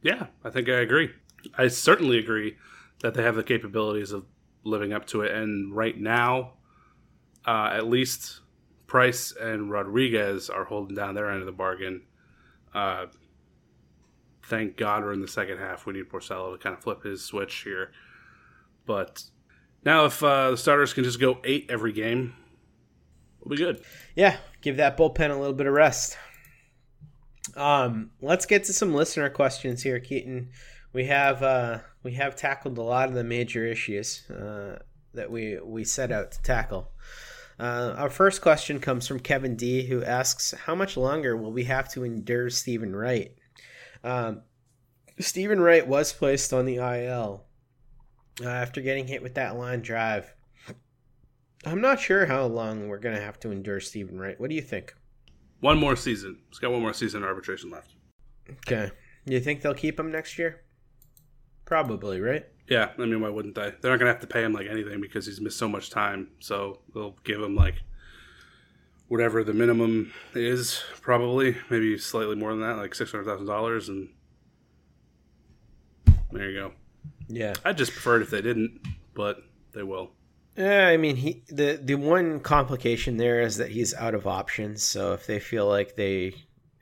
[0.02, 1.10] Yeah, I think I agree.
[1.56, 2.56] I certainly agree
[3.04, 4.24] that they have the capabilities of
[4.64, 5.30] living up to it.
[5.30, 6.54] And right now,
[7.44, 8.40] uh, at least
[8.86, 12.04] Price and Rodriguez are holding down their end of the bargain.
[12.72, 13.08] Uh,
[14.44, 15.84] thank God we're in the second half.
[15.84, 17.92] We need Porcello to kind of flip his switch here.
[18.86, 19.24] But
[19.84, 22.32] now, if uh, the starters can just go eight every game,
[23.38, 23.82] we'll be good.
[24.16, 26.16] Yeah, give that bullpen a little bit of rest.
[27.54, 30.52] Um, let's get to some listener questions here, Keaton.
[30.94, 34.78] We have uh, we have tackled a lot of the major issues uh,
[35.14, 36.92] that we we set out to tackle.
[37.58, 41.64] Uh, our first question comes from Kevin D, who asks, "How much longer will we
[41.64, 43.34] have to endure Steven Wright?"
[44.04, 44.42] Um,
[45.18, 47.44] Steven Wright was placed on the IL
[48.42, 50.32] uh, after getting hit with that line drive.
[51.64, 54.38] I'm not sure how long we're gonna have to endure Steven Wright.
[54.38, 54.94] What do you think?
[55.60, 56.40] One more season.
[56.50, 57.94] He's got one more season of arbitration left.
[58.50, 58.90] Okay,
[59.24, 60.64] you think they'll keep him next year?
[61.64, 62.46] Probably, right?
[62.68, 63.72] Yeah, I mean, why wouldn't they?
[63.80, 66.28] They're not gonna have to pay him like anything because he's missed so much time.
[66.40, 67.74] So they'll give him like
[69.08, 73.88] whatever the minimum is, probably maybe slightly more than that, like six hundred thousand dollars,
[73.88, 74.08] and
[76.32, 76.72] there you go.
[77.28, 77.54] Yeah.
[77.64, 78.80] I'd just prefer it if they didn't,
[79.14, 79.38] but
[79.72, 80.10] they will.
[80.56, 84.82] Yeah, I mean, he the the one complication there is that he's out of options.
[84.82, 86.34] So if they feel like they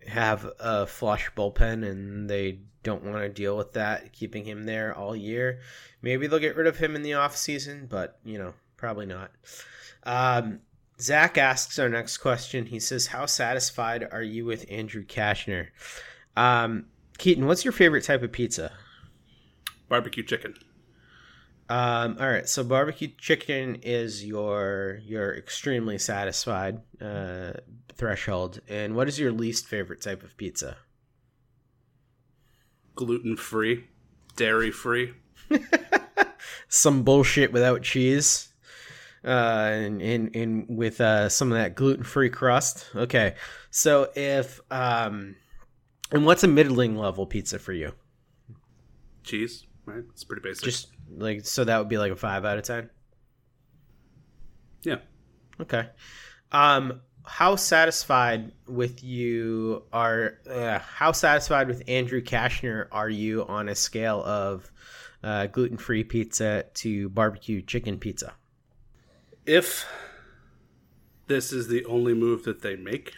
[0.07, 4.94] have a flush bullpen and they don't want to deal with that, keeping him there
[4.94, 5.61] all year,
[6.00, 7.86] maybe they'll get rid of him in the off season.
[7.88, 9.30] But you know, probably not.
[10.05, 10.61] Um,
[11.00, 12.66] Zach asks our next question.
[12.66, 15.68] He says, "How satisfied are you with Andrew Cashner?"
[16.36, 16.86] Um,
[17.18, 18.72] Keaton, what's your favorite type of pizza?
[19.88, 20.55] Barbecue chicken.
[21.73, 27.53] Um, all right, so barbecue chicken is your your extremely satisfied uh,
[27.95, 30.77] threshold, and what is your least favorite type of pizza?
[32.95, 33.87] Gluten free,
[34.37, 35.14] dairy free.
[36.68, 38.53] Some bullshit without cheese,
[39.25, 42.91] uh, and and, and with uh, some of that gluten free crust.
[42.95, 43.35] Okay,
[43.70, 45.37] so if um,
[46.11, 47.93] and what's a middling level pizza for you?
[49.25, 50.05] Cheese, right?
[50.11, 50.64] It's pretty basic.
[50.64, 52.90] Just like so, that would be like a five out of ten.
[54.82, 54.98] yeah.
[55.60, 55.88] Okay.
[56.50, 60.38] Um, how satisfied with you are?
[60.48, 64.70] Uh, how satisfied with Andrew Cashner are you on a scale of
[65.22, 68.34] uh, gluten-free pizza to barbecue chicken pizza?
[69.46, 69.86] If
[71.28, 73.14] this is the only move that they make,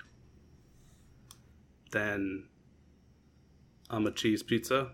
[1.92, 2.44] then
[3.88, 4.92] I'm a cheese pizza.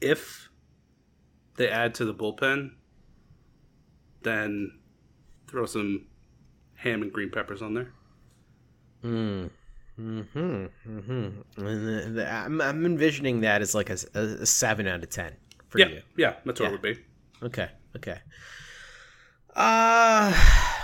[0.00, 0.47] If
[1.58, 2.70] they add to the bullpen,
[4.22, 4.78] then
[5.46, 6.06] throw some
[6.76, 7.92] ham and green peppers on there.
[9.04, 9.50] Mm.
[9.96, 10.20] Hmm.
[10.32, 10.66] Hmm.
[10.84, 15.34] And the, the, I'm, I'm envisioning that as like a, a seven out of ten
[15.68, 16.02] for Yeah, you.
[16.16, 16.68] yeah, that's what Yeah.
[16.68, 16.98] it would be.
[17.42, 17.68] Okay.
[17.96, 18.18] Okay.
[19.54, 20.32] Uh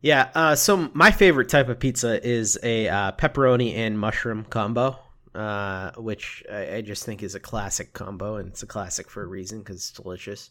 [0.00, 4.96] Yeah, uh, so my favorite type of pizza is a uh, pepperoni and mushroom combo,
[5.38, 9.22] uh, which I, I just think is a classic combo, and it's a classic for
[9.22, 10.50] a reason because it's delicious.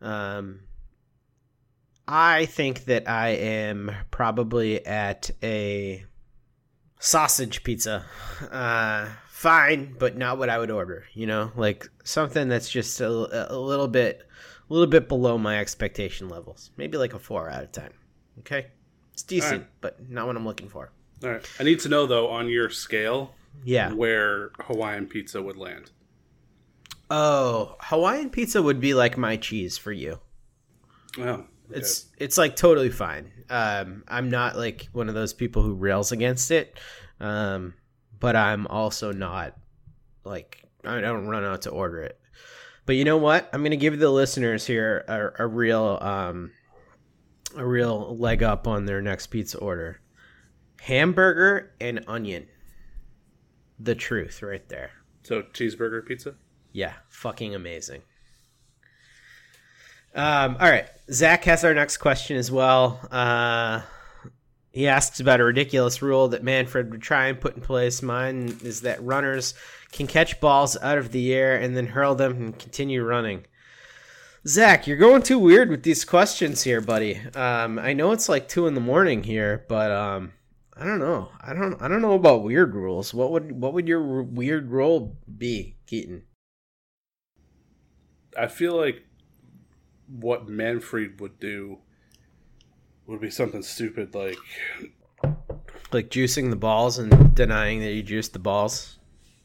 [0.00, 0.60] Um,
[2.08, 6.06] I think that I am probably at a
[6.98, 8.06] sausage pizza.
[8.50, 11.04] Uh, fine, but not what I would order.
[11.12, 14.26] You know, like something that's just a, a little bit,
[14.70, 16.70] a little bit below my expectation levels.
[16.78, 17.90] Maybe like a four out of ten.
[18.38, 18.68] Okay,
[19.12, 19.68] it's decent, Alright.
[19.82, 20.90] but not what I'm looking for.
[21.22, 21.50] All right.
[21.60, 23.92] I need to know though on your scale Yeah.
[23.92, 25.90] where Hawaiian pizza would land.
[27.10, 30.18] Oh, Hawaiian pizza would be like my cheese for you.
[31.18, 31.46] Oh, okay.
[31.70, 33.30] It's it's like totally fine.
[33.50, 36.78] Um, I'm not like one of those people who rails against it,
[37.20, 37.74] um,
[38.18, 39.56] but I'm also not
[40.24, 42.18] like I don't run out to order it.
[42.86, 43.48] But you know what?
[43.52, 46.52] I'm gonna give the listeners here a, a real um,
[47.56, 50.00] a real leg up on their next pizza order:
[50.80, 52.48] hamburger and onion.
[53.78, 54.90] The truth, right there.
[55.22, 56.34] so cheeseburger pizza.
[56.72, 58.02] Yeah, fucking amazing.
[60.14, 63.00] Um, all right, Zach has our next question as well.
[63.10, 63.80] Uh,
[64.70, 68.02] he asks about a ridiculous rule that Manfred would try and put in place.
[68.02, 69.54] Mine is that runners
[69.92, 73.44] can catch balls out of the air and then hurl them and continue running.
[74.46, 77.20] Zach, you're going too weird with these questions here, buddy.
[77.34, 80.32] Um, I know it's like two in the morning here, but um,
[80.76, 81.28] I don't know.
[81.40, 81.80] I don't.
[81.80, 83.14] I don't know about weird rules.
[83.14, 86.24] What would what would your r- weird rule be, Keaton?
[88.36, 89.04] I feel like
[90.08, 91.78] what Manfred would do
[93.06, 94.36] would be something stupid like
[95.92, 98.98] Like juicing the balls and denying that you juiced the balls.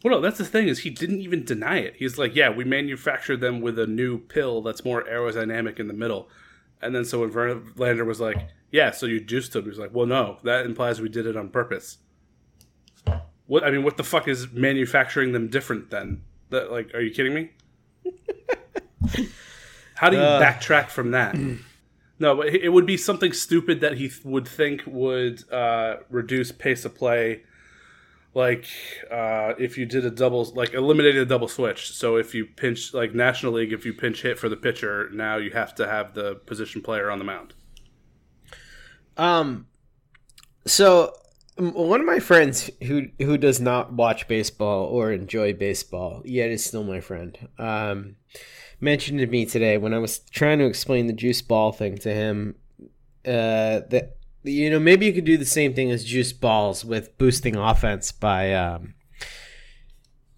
[0.03, 2.63] well no that's the thing is he didn't even deny it he's like yeah we
[2.63, 6.30] manufactured them with a new pill that's more aerodynamic in the middle
[6.82, 10.05] and then so when Verlander was like yeah so you juiced them he's like well
[10.05, 11.97] no that implies we did it on purpose
[13.47, 17.11] what I mean what the fuck is manufacturing them different then that like are you
[17.11, 17.51] kidding me
[19.95, 20.41] how do you Uh.
[20.41, 21.36] backtrack from that
[22.22, 26.51] No, but it would be something stupid that he th- would think would uh, reduce
[26.51, 27.43] pace of play
[28.34, 28.65] like
[29.09, 31.91] uh, if you did a double, like eliminated a double switch.
[31.93, 35.38] So if you pinch, like National League, if you pinch hit for the pitcher, now
[35.38, 37.53] you have to have the position player on the mound.
[39.20, 39.67] Um,
[40.65, 41.13] so
[41.57, 46.65] one of my friends who who does not watch baseball or enjoy baseball yet is
[46.65, 47.38] still my friend.
[47.57, 48.15] Um,
[48.80, 52.13] mentioned to me today when I was trying to explain the juice ball thing to
[52.13, 52.55] him.
[53.26, 57.17] Uh, that you know maybe you could do the same thing as juice balls with
[57.17, 58.93] boosting offense by um,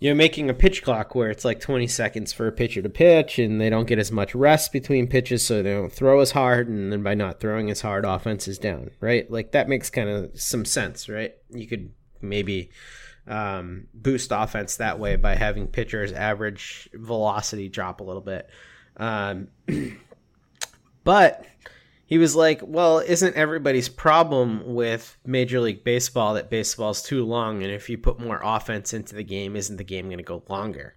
[0.02, 2.90] you know making a pitch clock where it's like 20 seconds for a pitcher to
[2.90, 6.32] pitch and they don't get as much rest between pitches so they don't throw as
[6.32, 9.30] hard and then by not throwing as hard offense is down right?
[9.32, 11.36] Like that makes kind of some sense right?
[11.52, 12.72] You could maybe
[13.28, 18.50] um, boost offense that way by having pitchers average velocity drop a little bit.
[18.98, 19.50] Um,
[21.04, 21.46] but
[22.12, 27.64] he was like, "Well, isn't everybody's problem with Major League Baseball that baseball's too long,
[27.64, 30.44] and if you put more offense into the game, isn't the game going to go
[30.50, 30.96] longer?"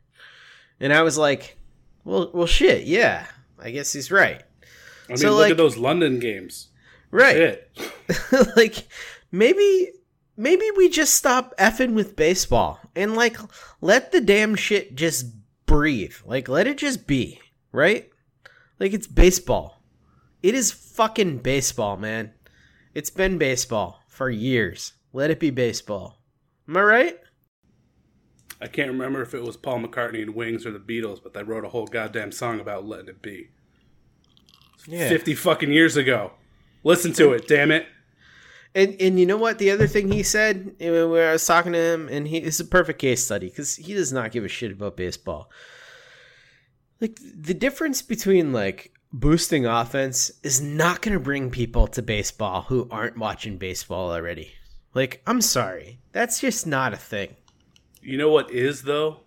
[0.81, 1.57] And I was like,
[2.03, 3.27] "Well, well, shit, yeah,
[3.61, 4.43] I guess he's right."
[5.07, 6.69] I mean, So, look like- at those London games.
[7.13, 7.63] Right?
[8.57, 8.89] Like
[9.31, 9.93] maybe
[10.37, 13.37] maybe we just stop effing with baseball and like
[13.81, 15.27] let the damn shit just
[15.67, 16.15] breathe.
[16.27, 17.41] Like let it just be,
[17.71, 18.11] right?
[18.81, 19.74] Like it's baseball.
[20.45, 22.35] It is fucking baseball, man.
[22.93, 24.93] It's been baseball for years.
[25.15, 26.19] Let it be baseball.
[26.69, 27.19] Am I right?
[28.61, 31.43] I can't remember if it was Paul McCartney and Wings or the Beatles, but they
[31.43, 33.49] wrote a whole goddamn song about letting it be.
[34.87, 35.09] Yeah.
[35.09, 36.33] 50 fucking years ago.
[36.83, 37.87] Listen to it, damn it.
[38.75, 39.57] And and you know what?
[39.57, 42.61] The other thing he said uh, where I was talking to him, and he is
[42.61, 45.51] a perfect case study because he does not give a shit about baseball.
[47.01, 52.63] Like the difference between like boosting offense is not going to bring people to baseball
[52.63, 54.53] who aren't watching baseball already.
[54.93, 57.37] Like I'm sorry, that's just not a thing.
[58.03, 59.21] You know what is, though?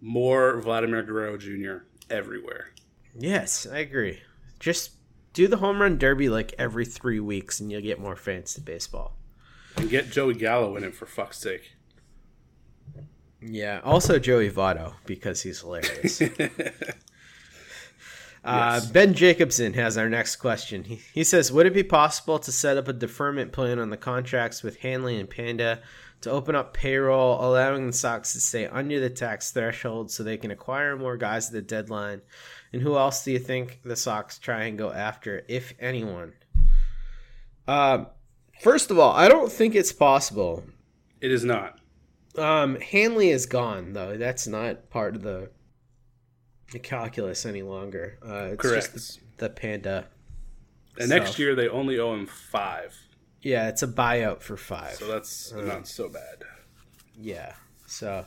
[0.00, 1.84] More Vladimir Guerrero Jr.
[2.08, 2.70] everywhere.
[3.18, 4.20] Yes, I agree.
[4.60, 4.92] Just
[5.32, 8.60] do the home run derby like every three weeks, and you'll get more fans to
[8.60, 9.16] baseball.
[9.76, 11.72] And get Joey Gallo in it for fuck's sake.
[13.40, 13.80] Yeah.
[13.84, 16.22] Also Joey Votto because he's hilarious.
[18.44, 18.90] Uh, Yes.
[18.90, 20.84] ben Jacobson has our next question.
[20.84, 23.96] He, he says, "Would it be possible to set up a deferment plan on the
[23.96, 25.80] contracts with Hanley and Panda
[26.20, 30.36] to open up payroll, allowing the Sox to stay under the tax threshold so they
[30.36, 32.20] can acquire more guys at the deadline?
[32.72, 36.34] And who else do you think the Sox try and go after, if anyone?"
[37.66, 38.08] Um,
[38.60, 40.64] first of all, I don't think it's possible.
[41.20, 41.78] It is not.
[42.36, 44.16] Um, Hanley is gone though.
[44.18, 45.50] That's not part of the
[46.78, 48.18] calculus any longer.
[48.26, 48.92] Uh, it's Correct.
[48.92, 50.06] just the, the panda.
[50.98, 52.96] And next year they only owe him five.
[53.42, 54.94] Yeah, it's a buyout for five.
[54.94, 56.44] So that's not so bad.
[57.18, 57.54] yeah.
[57.86, 58.26] So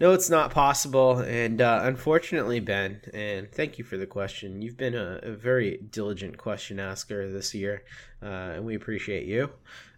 [0.00, 1.18] no, it's not possible.
[1.18, 4.62] And uh, unfortunately, Ben, and thank you for the question.
[4.62, 7.84] You've been a, a very diligent question asker this year,
[8.22, 9.50] uh, and we appreciate you.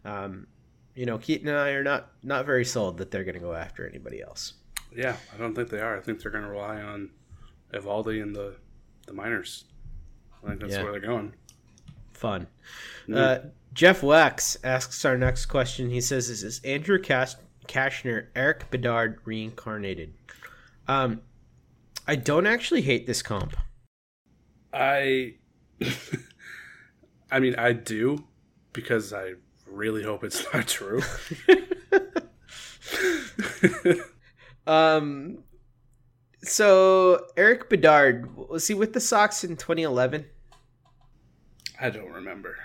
[0.04, 0.46] Um,
[0.94, 3.54] you know, Keaton and I are not not very sold that they're going to go
[3.54, 4.54] after anybody else.
[4.94, 5.96] Yeah, I don't think they are.
[5.96, 7.10] I think they're going to rely on
[7.74, 8.54] Eovaldi and the
[9.06, 9.64] the minors.
[10.42, 10.82] I think that's Yeah.
[10.82, 11.34] where they're going.
[12.12, 12.46] Fun.
[13.12, 13.38] Uh,
[13.72, 15.90] Jeff Wax asks our next question.
[15.90, 17.34] He says, "Is this Andrew Cash-
[17.66, 20.14] Cashner, Erik Bedard reincarnated?"
[20.88, 21.22] Um,
[22.06, 23.56] I don't actually hate this comp.
[24.72, 25.34] I,
[27.30, 28.24] I mean, I do
[28.72, 29.34] because I
[29.66, 31.02] really hope it's not true.
[34.66, 35.38] Um,
[36.46, 40.26] so Erik Bedard was he with the Sox in 2011?
[41.80, 42.56] I don't remember.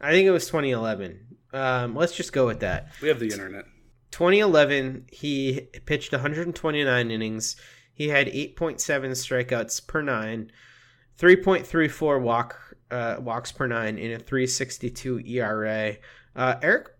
[0.00, 1.38] I think it was 2011.
[1.52, 2.88] Um, let's just go with that.
[3.00, 3.66] We have the internet.
[4.10, 7.56] 2011, he pitched 129 innings.
[7.94, 10.50] He had 8.7 strikeouts per nine,
[11.18, 12.58] 3.34 walk
[12.90, 15.96] uh, walks per nine, in a 3.62 ERA.
[16.36, 16.90] Uh, Erik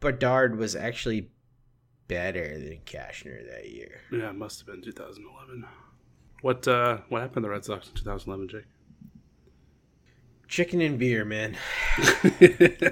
[0.00, 1.30] Bedard was actually
[2.08, 4.00] better than Cashner that year.
[4.10, 5.66] Yeah, it must have been 2011.
[6.42, 8.64] What uh, what happened to the Red Sox in 2011, Jake?
[10.46, 11.56] Chicken and beer, man.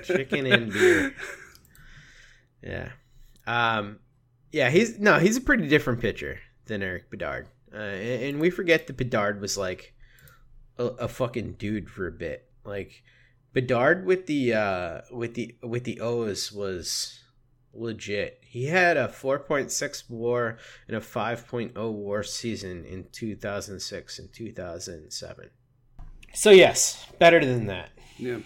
[0.04, 1.14] Chicken and beer.
[2.62, 2.88] Yeah.
[3.46, 3.98] Um,
[4.52, 7.48] yeah, he's no, he's a pretty different pitcher than Erik Bedard.
[7.72, 9.94] Uh, and, and we forget that Bedard was like
[10.78, 12.48] a, a fucking dude for a bit.
[12.64, 13.02] Like
[13.52, 17.20] Bedard with the uh with the with the O's was
[17.74, 18.41] legit.
[18.52, 25.50] He had a 4.6 WAR and a 5.0 WAR season in 2006 and 2007.
[26.34, 27.92] So yes, better than that.
[28.18, 28.40] Yeah.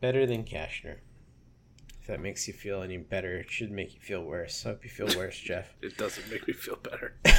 [0.00, 0.98] Better than Cashner.
[2.00, 4.64] If that makes you feel any better, it should make you feel worse.
[4.64, 5.74] I hope you feel worse, Jeff.
[5.82, 7.16] It doesn't make me feel better.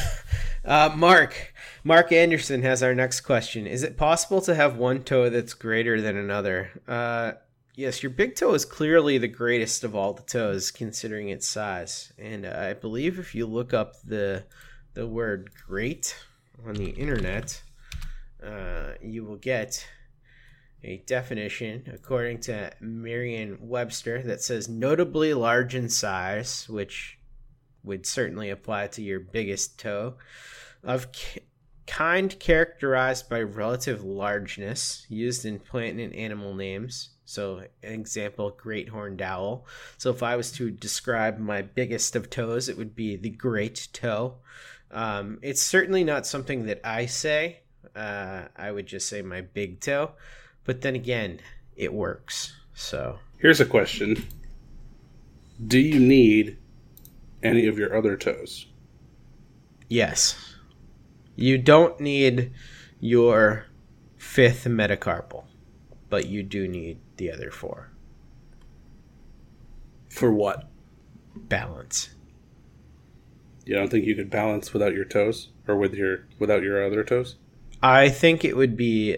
[0.65, 3.67] Uh, Mark, Mark Anderson has our next question.
[3.67, 6.71] Is it possible to have one toe that's greater than another?
[6.87, 7.33] Uh,
[7.75, 12.11] yes, your big toe is clearly the greatest of all the toes, considering its size.
[12.17, 14.45] And uh, I believe if you look up the
[14.93, 16.15] the word "great"
[16.65, 17.61] on the internet,
[18.43, 19.85] uh, you will get
[20.83, 27.17] a definition according to Merriam-Webster that says notably large in size, which
[27.83, 30.15] would certainly apply to your biggest toe,
[30.83, 31.07] of
[31.87, 37.09] kind characterized by relative largeness, used in plant and animal names.
[37.25, 39.65] So, an example, great horned owl.
[39.97, 43.87] So, if I was to describe my biggest of toes, it would be the great
[43.93, 44.35] toe.
[44.91, 47.61] Um, it's certainly not something that I say.
[47.95, 50.11] Uh, I would just say my big toe.
[50.65, 51.39] But then again,
[51.75, 52.53] it works.
[52.73, 54.25] So, Here's a question
[55.67, 56.57] Do you need
[57.43, 58.67] any of your other toes?
[59.87, 60.54] Yes.
[61.35, 62.51] You don't need
[62.99, 63.65] your
[64.17, 65.43] fifth metacarpal,
[66.09, 67.91] but you do need the other four.
[70.09, 70.69] For what?
[71.35, 72.09] Balance.
[73.65, 77.03] You don't think you could balance without your toes or with your without your other
[77.03, 77.35] toes?
[77.81, 79.17] I think it would be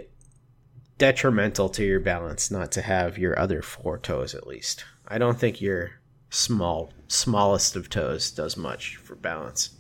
[0.98, 4.84] detrimental to your balance not to have your other four toes at least.
[5.08, 5.92] I don't think your
[6.30, 9.77] small smallest of toes does much for balance.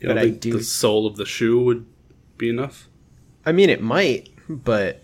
[0.00, 1.86] You But I do- the sole of the shoe would
[2.38, 2.88] be enough?
[3.44, 5.02] I mean, it might, but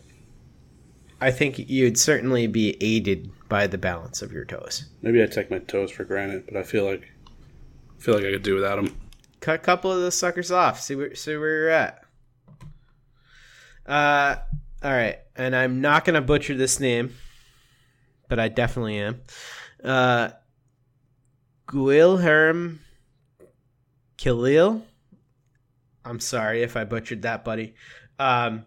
[1.21, 4.87] I think you'd certainly be aided by the balance of your toes.
[5.03, 7.03] Maybe I take my toes for granted, but I feel like
[7.99, 8.95] I feel like I could do without them.
[9.41, 10.81] cut a couple of those suckers off.
[10.81, 12.03] See where see where you're at.
[13.87, 14.37] Uh,
[14.83, 17.15] all right, and I'm not gonna butcher this name,
[18.29, 19.21] but I definitely am.
[19.85, 20.31] Uh,
[21.69, 22.79] Guilherme
[24.27, 24.85] Khalil.
[26.05, 27.77] I'm sorry if I butchered that, buddy.
[28.19, 28.65] Um,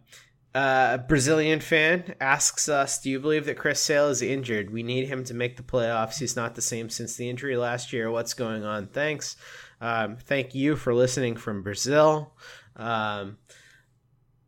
[0.55, 4.69] uh, a Brazilian fan asks us, "Do you believe that Chris Sale is injured?
[4.71, 6.17] We need him to make the playoffs.
[6.17, 8.09] He's not the same since the injury last year.
[8.09, 8.87] What's going on?
[8.87, 9.35] Thanks."
[9.81, 12.33] Um, thank you for listening from Brazil.
[12.77, 13.37] Um,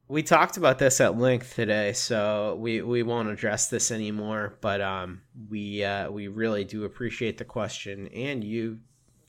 [0.07, 4.57] we talked about this at length today, so we, we won't address this anymore.
[4.61, 8.79] But um, we uh, we really do appreciate the question and you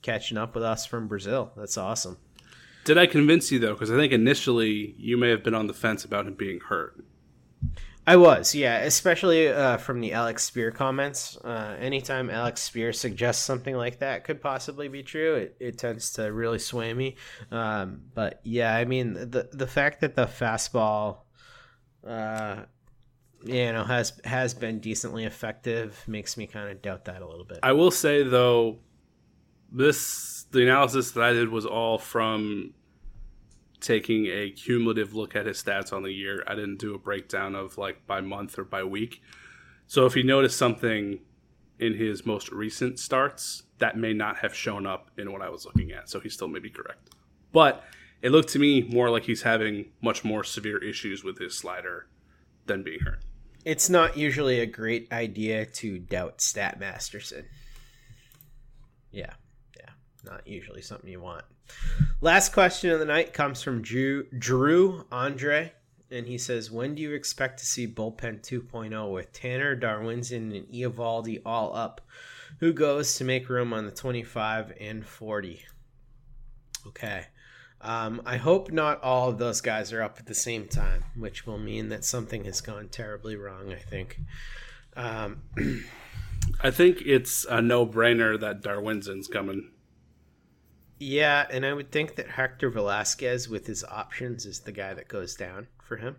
[0.02, 1.52] catching up with us from Brazil.
[1.56, 2.18] That's awesome.
[2.84, 3.72] Did I convince you though?
[3.72, 7.04] Because I think initially you may have been on the fence about him being hurt.
[8.04, 11.36] I was, yeah, especially uh, from the Alex Speier comments.
[11.36, 16.14] Uh, anytime Alex Speier suggests something like that could possibly be true, it, it tends
[16.14, 17.14] to really sway me.
[17.52, 21.18] Um, but yeah, I mean, the the fact that the fastball,
[22.04, 22.62] uh,
[23.44, 27.44] you know, has has been decently effective makes me kind of doubt that a little
[27.44, 27.60] bit.
[27.62, 28.80] I will say though,
[29.72, 32.74] this the analysis that I did was all from
[33.80, 36.44] taking a cumulative look at his stats on the year.
[36.46, 39.22] I didn't do a breakdown of like by month or by week.
[39.86, 41.18] So if you notice something
[41.78, 45.66] in his most recent starts, that may not have shown up in what I was
[45.66, 46.08] looking at.
[46.08, 47.10] So he still may be correct.
[47.50, 47.82] But
[48.22, 52.06] it looked to me more like he's having much more severe issues with his slider
[52.66, 53.24] than being hurt.
[53.64, 57.46] It's not usually a great idea to doubt Stat Masterson.
[59.10, 59.34] Yeah,
[60.24, 61.44] not usually something you want.
[62.20, 65.72] Last question of the night comes from Drew, Drew Andre,
[66.10, 70.68] and he says, "When do you expect to see bullpen 2.0 with Tanner, Darwinzon, and
[70.68, 72.00] Eovaldi all up?
[72.60, 75.64] Who goes to make room on the 25 and 40?"
[76.88, 77.26] Okay.
[77.80, 81.46] Um, I hope not all of those guys are up at the same time, which
[81.46, 83.72] will mean that something has gone terribly wrong.
[83.72, 84.20] I think.
[84.94, 85.42] Um,
[86.60, 89.70] I think it's a no-brainer that Darwinzon's coming.
[91.02, 95.08] Yeah, and I would think that Hector Velázquez, with his options, is the guy that
[95.08, 96.14] goes down for him.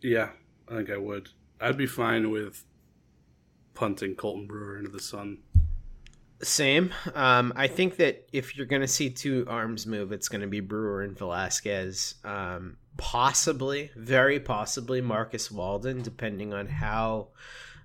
[0.00, 0.30] Yeah,
[0.68, 1.30] I think I would.
[1.60, 2.64] I'd be fine with
[3.74, 5.38] punting Colten Brewer into the sun.
[6.40, 6.94] Same.
[7.16, 10.46] Um, I think that if you're going to see two arms move, it's going to
[10.46, 12.14] be Brewer and Velasquez.
[12.22, 17.30] Um, possibly, very possibly, Marcus Walden, depending on how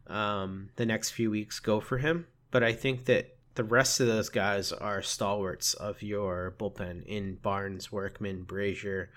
[0.05, 2.27] um, the next few weeks go for him.
[2.51, 7.35] But I think that the rest of those guys are stalwarts of your bullpen in
[7.35, 9.07] Barnes, Workman, Brasier,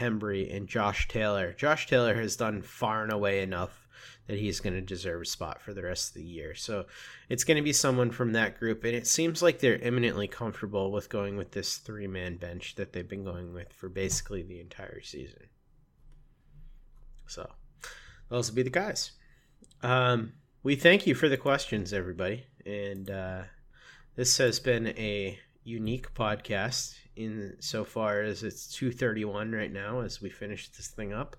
[0.00, 1.52] Hembree, and Josh Taylor.
[1.52, 3.86] Josh Taylor has done far and away enough
[4.26, 6.54] that he's going to deserve a spot for the rest of the year.
[6.54, 6.86] So
[7.28, 8.82] it's going to be someone from that group.
[8.84, 12.92] And it seems like they're eminently comfortable with going with this three man bench that
[12.92, 15.48] they've been going with for basically the entire season.
[17.26, 17.48] So
[18.28, 19.12] those will be the guys.
[19.82, 20.32] Um,
[20.62, 22.46] we thank you for the questions, everybody.
[22.64, 23.42] And uh,
[24.16, 30.20] this has been a unique podcast in so far as it's 231 right now as
[30.20, 31.36] we finish this thing up.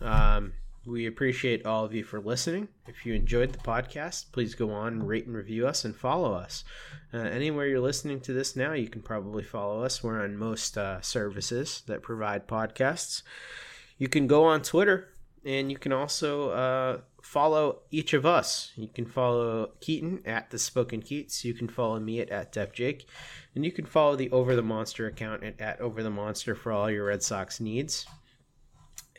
[0.00, 0.52] Um,
[0.86, 2.68] we appreciate all of you for listening.
[2.86, 6.64] If you enjoyed the podcast, please go on, rate and review us, and follow us.
[7.12, 10.02] Uh, anywhere you're listening to this now, you can probably follow us.
[10.02, 13.22] We're on most uh, services that provide podcasts.
[13.98, 15.08] You can go on Twitter,
[15.44, 18.72] and you can also uh, follow each of us.
[18.76, 21.44] You can follow Keaton at the Spoken Keats.
[21.44, 23.04] You can follow me at, at DevJake,
[23.54, 26.72] and you can follow the Over the Monster account at, at Over the Monster for
[26.72, 28.06] all your Red Sox needs.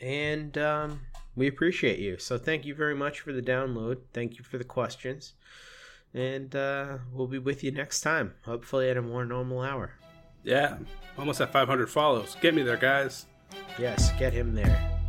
[0.00, 1.00] And um,
[1.36, 2.18] we appreciate you.
[2.18, 3.98] So thank you very much for the download.
[4.12, 5.34] Thank you for the questions.
[6.12, 9.92] And uh, we'll be with you next time, hopefully at a more normal hour.
[10.42, 10.78] Yeah,
[11.18, 12.36] almost at 500 follows.
[12.40, 13.26] Get me there, guys.
[13.78, 14.99] Yes, get him there.